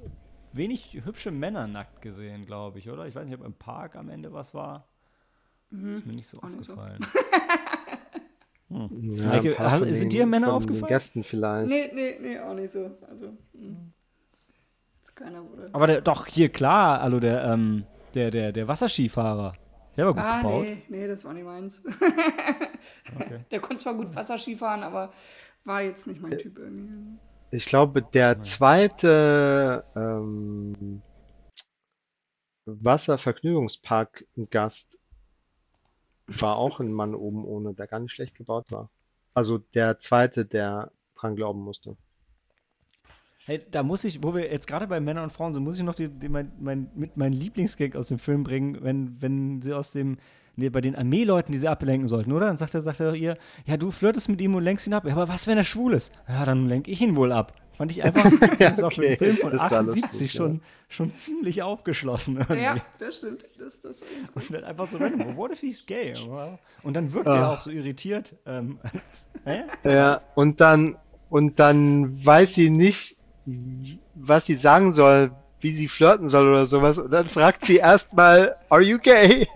[0.52, 3.08] wenig hübsche Männer nackt gesehen, glaube ich, oder?
[3.08, 4.88] Ich weiß nicht, ob im Park am Ende was war.
[5.70, 5.92] Mhm.
[5.92, 7.00] Ist mir nicht so Auch aufgefallen.
[7.00, 7.20] Nicht so.
[8.70, 9.18] Hm.
[9.18, 10.88] Ja, Michael, also, sind dir Männer aufgefallen?
[10.88, 11.70] Gästen vielleicht.
[11.70, 12.92] Nee, nee, nee, auch nicht so.
[13.10, 13.94] Also, hm.
[15.16, 15.70] keiner, oder?
[15.72, 19.54] Aber der, doch, hier, klar, also der, ähm, der, der, der Wasserskifahrer.
[19.96, 20.64] Der war gut ah, gebaut.
[20.64, 21.82] Nee, nee, das war nicht meins.
[23.16, 23.40] okay.
[23.50, 25.12] Der konnte zwar gut Wasserski fahren, aber
[25.64, 27.18] war jetzt nicht mein Typ irgendwie.
[27.50, 31.02] Ich glaube, der zweite ähm,
[32.66, 35.00] Wasservergnügungspark-Gast
[36.28, 38.90] war auch ein Mann oben ohne, der gar nicht schlecht gebaut war.
[39.34, 41.96] Also der zweite, der dran glauben musste.
[43.46, 45.84] Hey, da muss ich, wo wir jetzt gerade bei Männern und Frauen sind, muss ich
[45.84, 49.74] noch die, die, mein, mein, mit meinen Lieblingsgag aus dem Film bringen, wenn, wenn sie
[49.74, 50.18] aus dem,
[50.58, 52.48] nee, bei den Armeeleuten, die sie ablenken sollten, oder?
[52.48, 55.06] Dann sagt er, sagt er ihr, ja, du flirtest mit ihm und lenkst ihn ab.
[55.06, 56.12] Ja, aber was, wenn er schwul ist?
[56.28, 57.54] Ja, dann lenk ich ihn wohl ab.
[57.78, 58.24] Fand ich einfach,
[58.60, 60.60] ja, das war für einen Film von 78 lustig, schon, ja.
[60.90, 62.38] schon ziemlich aufgeschlossen.
[62.38, 62.64] Irgendwie.
[62.64, 63.46] Ja, das stimmt.
[63.60, 64.04] Das, das
[64.34, 66.16] und dann einfach so random, what if he's gay?
[66.82, 67.36] Und dann wirkt ah.
[67.36, 68.34] er auch so irritiert.
[68.48, 68.80] Ähm,
[69.84, 70.98] ja, und dann,
[71.30, 73.16] und dann weiß sie nicht,
[74.16, 76.98] was sie sagen soll, wie sie flirten soll oder sowas.
[76.98, 79.48] Und dann fragt sie erstmal, are you gay?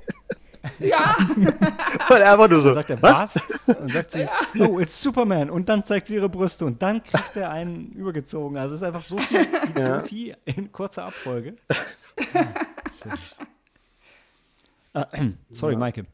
[0.79, 1.17] Ja.
[1.35, 3.35] und einfach nur so, dann sagt er, was?
[3.65, 3.77] was?
[3.77, 4.27] Und sagt sie,
[4.59, 5.49] oh, it's Superman.
[5.49, 8.57] Und dann zeigt sie ihre Brüste und dann kriegt er einen übergezogen.
[8.57, 10.35] Also es ist einfach so viel Idiotie ja.
[10.45, 11.55] in kurzer Abfolge.
[14.93, 15.07] ah,
[15.51, 15.79] sorry, ja.
[15.79, 16.05] Maike.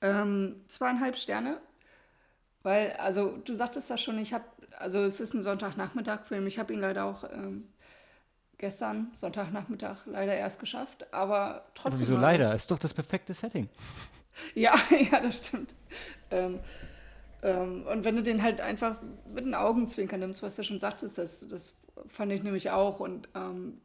[0.00, 1.60] Ähm, zweieinhalb Sterne.
[2.62, 4.44] Weil, also du sagtest das schon, ich habe,
[4.78, 6.46] also es ist ein Sonntagnachmittag-Film.
[6.46, 7.68] Ich habe ihn leider auch ähm,
[8.58, 11.92] gestern, Sonntagnachmittag, leider erst geschafft, aber trotzdem.
[11.92, 12.54] Aber wieso leider?
[12.54, 13.68] Ist doch das perfekte Setting.
[14.54, 14.74] ja,
[15.12, 15.74] ja, das stimmt.
[16.30, 16.60] Ähm,
[17.42, 18.96] ähm, und wenn du den halt einfach
[19.32, 21.74] mit den Augenzwinkern nimmst, was du schon sagtest, das, das
[22.06, 23.00] fand ich nämlich auch.
[23.00, 23.80] Und ähm,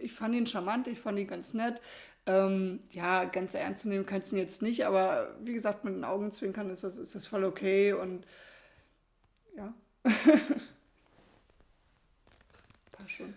[0.00, 1.80] ich fand ihn charmant, ich fand ihn ganz nett.
[2.26, 5.94] Ähm, ja, ganz ernst zu nehmen kannst du ihn jetzt nicht, aber wie gesagt, mit
[5.94, 8.26] den Augenzwinkern ist das, ist das voll okay und
[9.56, 9.72] ja.
[12.92, 13.32] Passt schon.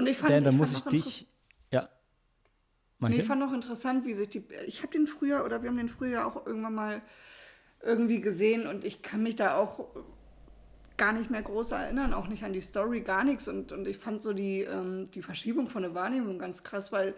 [0.00, 1.26] Und ich fand, Dan, da ich muss ich dich.
[1.70, 1.90] Ja.
[3.00, 4.42] Nee, ich fand auch interessant, wie sich die.
[4.66, 7.02] Ich habe den früher, oder wir haben den früher auch irgendwann mal
[7.82, 9.88] irgendwie gesehen und ich kann mich da auch
[10.96, 13.46] gar nicht mehr groß erinnern, auch nicht an die Story, gar nichts.
[13.46, 17.14] Und, und ich fand so die, ähm, die Verschiebung von der Wahrnehmung ganz krass, weil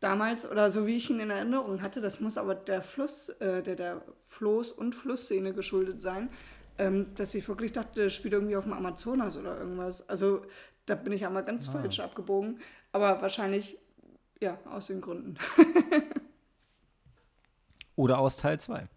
[0.00, 3.62] damals, oder so wie ich ihn in Erinnerung hatte, das muss aber der Fluss, äh,
[3.62, 6.28] der, der Floß- und Flussszene geschuldet sein,
[6.78, 10.06] ähm, dass ich wirklich dachte, das spielt irgendwie auf dem Amazonas oder irgendwas.
[10.08, 10.42] Also
[10.86, 11.72] da bin ich einmal ganz ah.
[11.72, 12.60] falsch abgebogen,
[12.92, 13.78] aber wahrscheinlich,
[14.40, 15.36] ja, aus den Gründen.
[17.96, 18.88] Oder aus Teil 2.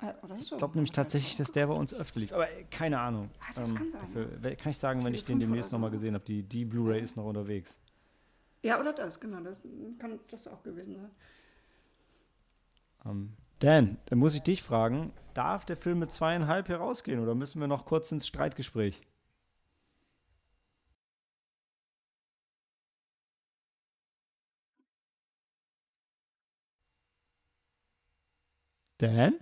[0.00, 2.32] Ah, ich glaube nämlich tatsächlich, dass der bei uns öfter lief.
[2.32, 3.30] Aber äh, keine Ahnung.
[3.40, 4.00] Ah, das ähm, kann sein.
[4.14, 6.24] Dafür, kann ich sagen, wenn ich den demnächst nochmal gesehen habe.
[6.24, 7.80] Die, die Blu-ray ist noch unterwegs.
[8.62, 9.40] Ja, oder das, genau.
[9.40, 9.60] Das
[9.98, 11.10] kann das auch gewesen sein.
[13.04, 17.20] Um, ähm, Dan, dann muss ich dich fragen, darf der Film mit zweieinhalb hier rausgehen
[17.20, 19.02] oder müssen wir noch kurz ins Streitgespräch?
[28.98, 29.34] Dan?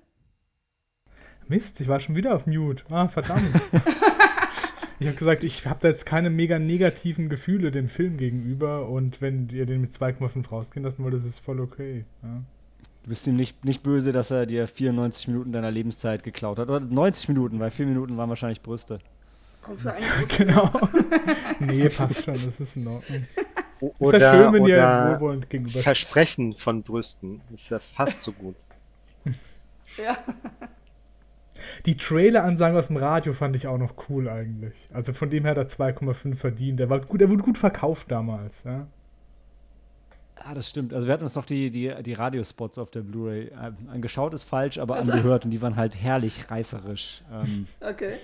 [1.49, 2.85] Mist, ich war schon wieder auf Mute.
[2.91, 3.41] Ah, verdammt.
[4.99, 9.23] ich habe gesagt, ich habe da jetzt keine mega negativen Gefühle dem Film gegenüber und
[9.23, 12.05] wenn ihr den mit 2,5 rausgehen lassen wollt, ist es voll okay.
[12.23, 12.43] Ja.
[13.03, 16.69] Du bist ihm nicht, nicht böse, dass er dir 94 Minuten deiner Lebenszeit geklaut hat.
[16.69, 18.99] Oder 90 Minuten, weil 4 Minuten waren wahrscheinlich Brüste.
[19.63, 20.45] Kommt für eine Brüste.
[20.45, 20.71] genau.
[21.61, 23.27] nee, passt schon, das ist in Ordnung.
[24.01, 27.41] Oder, ist ja schön, wenn ihr wohlwollend gegenüber Versprechen von Brüsten.
[27.51, 28.57] Das ist ja fast so gut.
[29.97, 30.17] Ja.
[31.87, 34.75] Die Trailer-Ansagen aus dem Radio fand ich auch noch cool eigentlich.
[34.93, 36.81] Also von dem her hat er 2,5 verdient.
[36.81, 38.87] Der war gut, der wurde gut verkauft damals, ja.
[40.37, 40.93] Ah, das stimmt.
[40.95, 44.45] Also wir hatten uns noch die, die, die Radiospots auf der Blu-ray äh, angeschaut, ist
[44.45, 45.11] falsch, aber also.
[45.13, 47.23] angehört und die waren halt herrlich reißerisch.
[47.33, 48.19] Ähm, okay.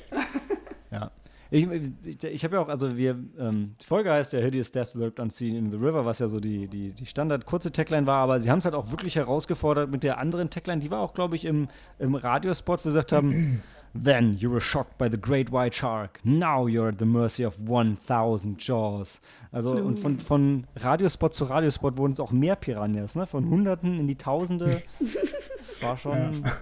[1.53, 4.95] Ich, ich, ich habe ja auch, also wir, ähm, die Folge heißt ja Hideous Death
[4.95, 8.23] Lurked Unseen in the River, was ja so die, die, die Standard kurze Tagline war,
[8.23, 11.13] aber sie haben es halt auch wirklich herausgefordert mit der anderen Tagline, die war auch,
[11.13, 13.63] glaube ich, im, im Radiospot, wo sie gesagt haben,
[13.95, 16.19] Then you were shocked by the great white shark.
[16.25, 19.21] Now you're at the mercy of 1000 Jaws.
[19.51, 23.27] Also, und von, von Radiospot zu Radiospot wurden es auch mehr Piranhas, ne?
[23.27, 24.83] Von Hunderten in die Tausende.
[25.59, 26.43] Das war schon.
[26.43, 26.57] Ja.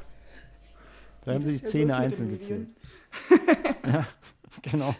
[1.25, 2.67] Da haben sie die Zähne einzeln gezählt.
[3.87, 4.05] ja.
[4.63, 4.95] genau.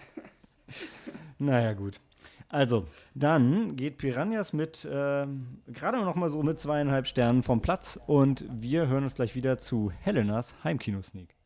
[1.39, 2.01] Naja, gut.
[2.49, 5.27] Also, dann geht Piranhas mit äh,
[5.69, 9.59] gerade noch mal so mit zweieinhalb Sternen vom Platz und wir hören uns gleich wieder
[9.59, 11.40] zu Helenas Heimkino-Sneak.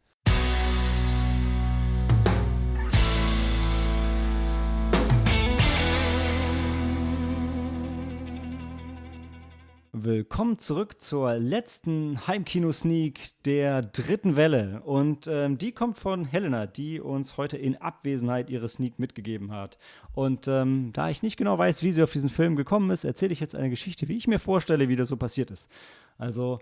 [9.97, 14.82] Willkommen zurück zur letzten Heimkino-Sneak der dritten Welle.
[14.84, 19.78] Und ähm, die kommt von Helena, die uns heute in Abwesenheit ihre Sneak mitgegeben hat.
[20.12, 23.32] Und ähm, da ich nicht genau weiß, wie sie auf diesen Film gekommen ist, erzähle
[23.32, 25.70] ich jetzt eine Geschichte, wie ich mir vorstelle, wie das so passiert ist.
[26.18, 26.59] Also,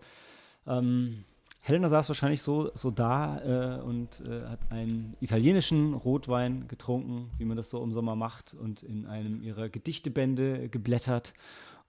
[0.66, 1.24] ähm,
[1.62, 7.47] Helena saß wahrscheinlich so, so da äh, und äh, hat einen italienischen Rotwein getrunken, wie
[7.47, 11.33] man das so im Sommer macht, und in einem ihrer Gedichtebände geblättert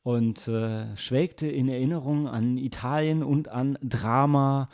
[0.04, 4.70] und äh, schwelgte in Erinnerung an Italien und an Drama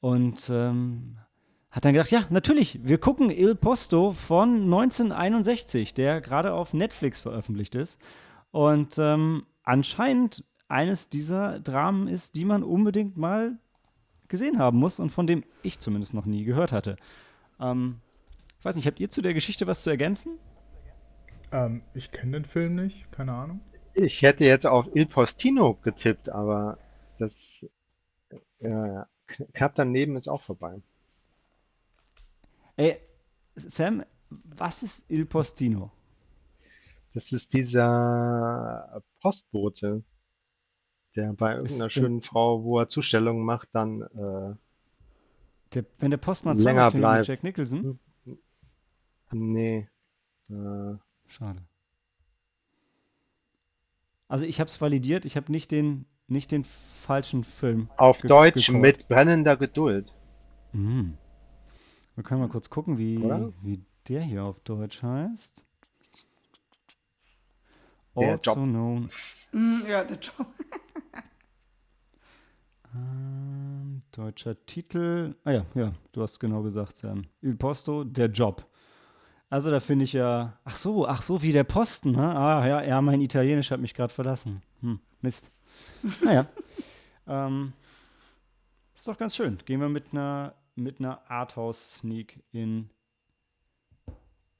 [0.00, 1.18] und ähm,
[1.70, 7.20] hat dann gedacht, ja, natürlich, wir gucken Il Posto von 1961, der gerade auf Netflix
[7.20, 8.00] veröffentlicht ist.
[8.50, 13.58] Und ähm, anscheinend eines dieser Dramen ist, die man unbedingt mal
[14.28, 16.96] gesehen haben muss und von dem ich zumindest noch nie gehört hatte.
[17.60, 18.00] Ähm,
[18.58, 20.38] ich weiß nicht, habt ihr zu der Geschichte was zu ergänzen?
[21.52, 23.60] Ähm, ich kenne den Film nicht, keine Ahnung.
[23.98, 26.78] Ich hätte jetzt auf Il Postino getippt, aber
[27.18, 27.64] das
[28.58, 30.82] äh, knapp daneben ist auch vorbei.
[32.76, 32.98] Ey,
[33.54, 35.90] Sam, was ist Il Postino?
[37.14, 40.02] Das ist dieser Postbote,
[41.14, 44.54] der bei irgendeiner schönen Frau, wo er Zustellungen macht, dann äh,
[45.72, 47.28] der, wenn der Postmann länger bleibt.
[47.28, 47.98] Jack Nicholson?
[49.32, 49.88] Nee.
[50.50, 50.96] Äh,
[51.28, 51.62] Schade.
[54.28, 57.88] Also ich habe es validiert, ich habe nicht den, nicht den falschen Film.
[57.96, 58.82] Auf Deutsch geguckt.
[58.82, 60.14] mit brennender Geduld.
[60.72, 61.16] Mhm.
[62.14, 63.22] Wir können mal kurz gucken, wie,
[63.62, 65.64] wie der hier auf Deutsch heißt.
[68.16, 68.56] Der also Job.
[68.56, 69.08] known.
[69.52, 70.46] Mm, ja, der Job.
[72.94, 75.34] ähm, deutscher Titel.
[75.44, 77.22] Ah ja, ja, du hast genau gesagt, Sam.
[77.42, 78.66] Il Posto, der Job.
[79.48, 82.36] Also da finde ich ja, ach so, ach so, wie der Posten, ne?
[82.36, 84.62] Ah ja, ja, mein Italienisch hat mich gerade verlassen.
[84.80, 85.50] Hm, Mist.
[86.24, 86.46] Naja.
[87.26, 87.72] ähm,
[88.94, 89.58] ist doch ganz schön.
[89.64, 92.90] Gehen wir mit einer mit einer Arthouse-Sneak in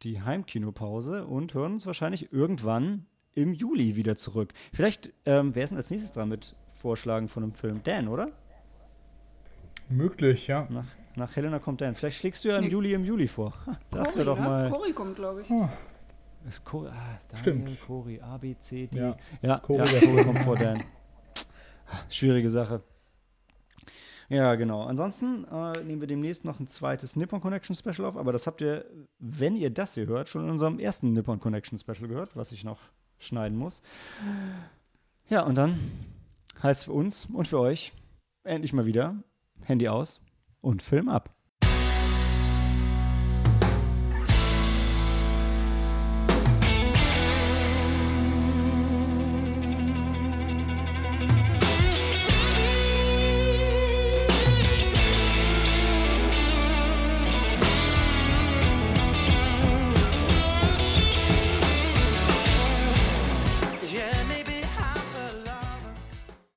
[0.02, 4.52] die Heimkinopause und hören uns wahrscheinlich irgendwann im Juli wieder zurück.
[4.72, 7.82] Vielleicht, ähm, wer ist denn als nächstes dran mit Vorschlagen von einem Film?
[7.82, 8.32] Dan, oder?
[9.88, 10.66] Möglich, ja.
[10.70, 10.86] Nach,
[11.16, 11.94] nach Helena kommt Dan.
[11.94, 12.70] Vielleicht schlägst du ja im nee.
[12.70, 13.52] Juli im Juli vor.
[13.90, 14.44] Das wäre doch ne?
[14.44, 14.70] mal.
[14.70, 15.50] Cory kommt, glaube ich.
[15.50, 15.68] Oh.
[16.46, 17.80] Ist Cori, ah, Daniel, Stimmt.
[17.86, 18.98] Cory, A, B, C, D.
[18.98, 20.84] Ja, ja, Cory, ja, Cory kommt vor Dan.
[22.08, 22.82] Schwierige Sache.
[24.28, 24.84] Ja, genau.
[24.84, 28.60] Ansonsten äh, nehmen wir demnächst noch ein zweites Nippon Connection Special auf, aber das habt
[28.60, 28.84] ihr,
[29.18, 32.64] wenn ihr das hier hört, schon in unserem ersten Nippon Connection Special gehört, was ich
[32.64, 32.80] noch
[33.18, 33.82] schneiden muss.
[35.28, 35.78] Ja, und dann
[36.62, 37.92] heißt es für uns und für euch
[38.44, 39.16] endlich mal wieder
[39.62, 40.20] Handy aus
[40.66, 41.35] und Film ab.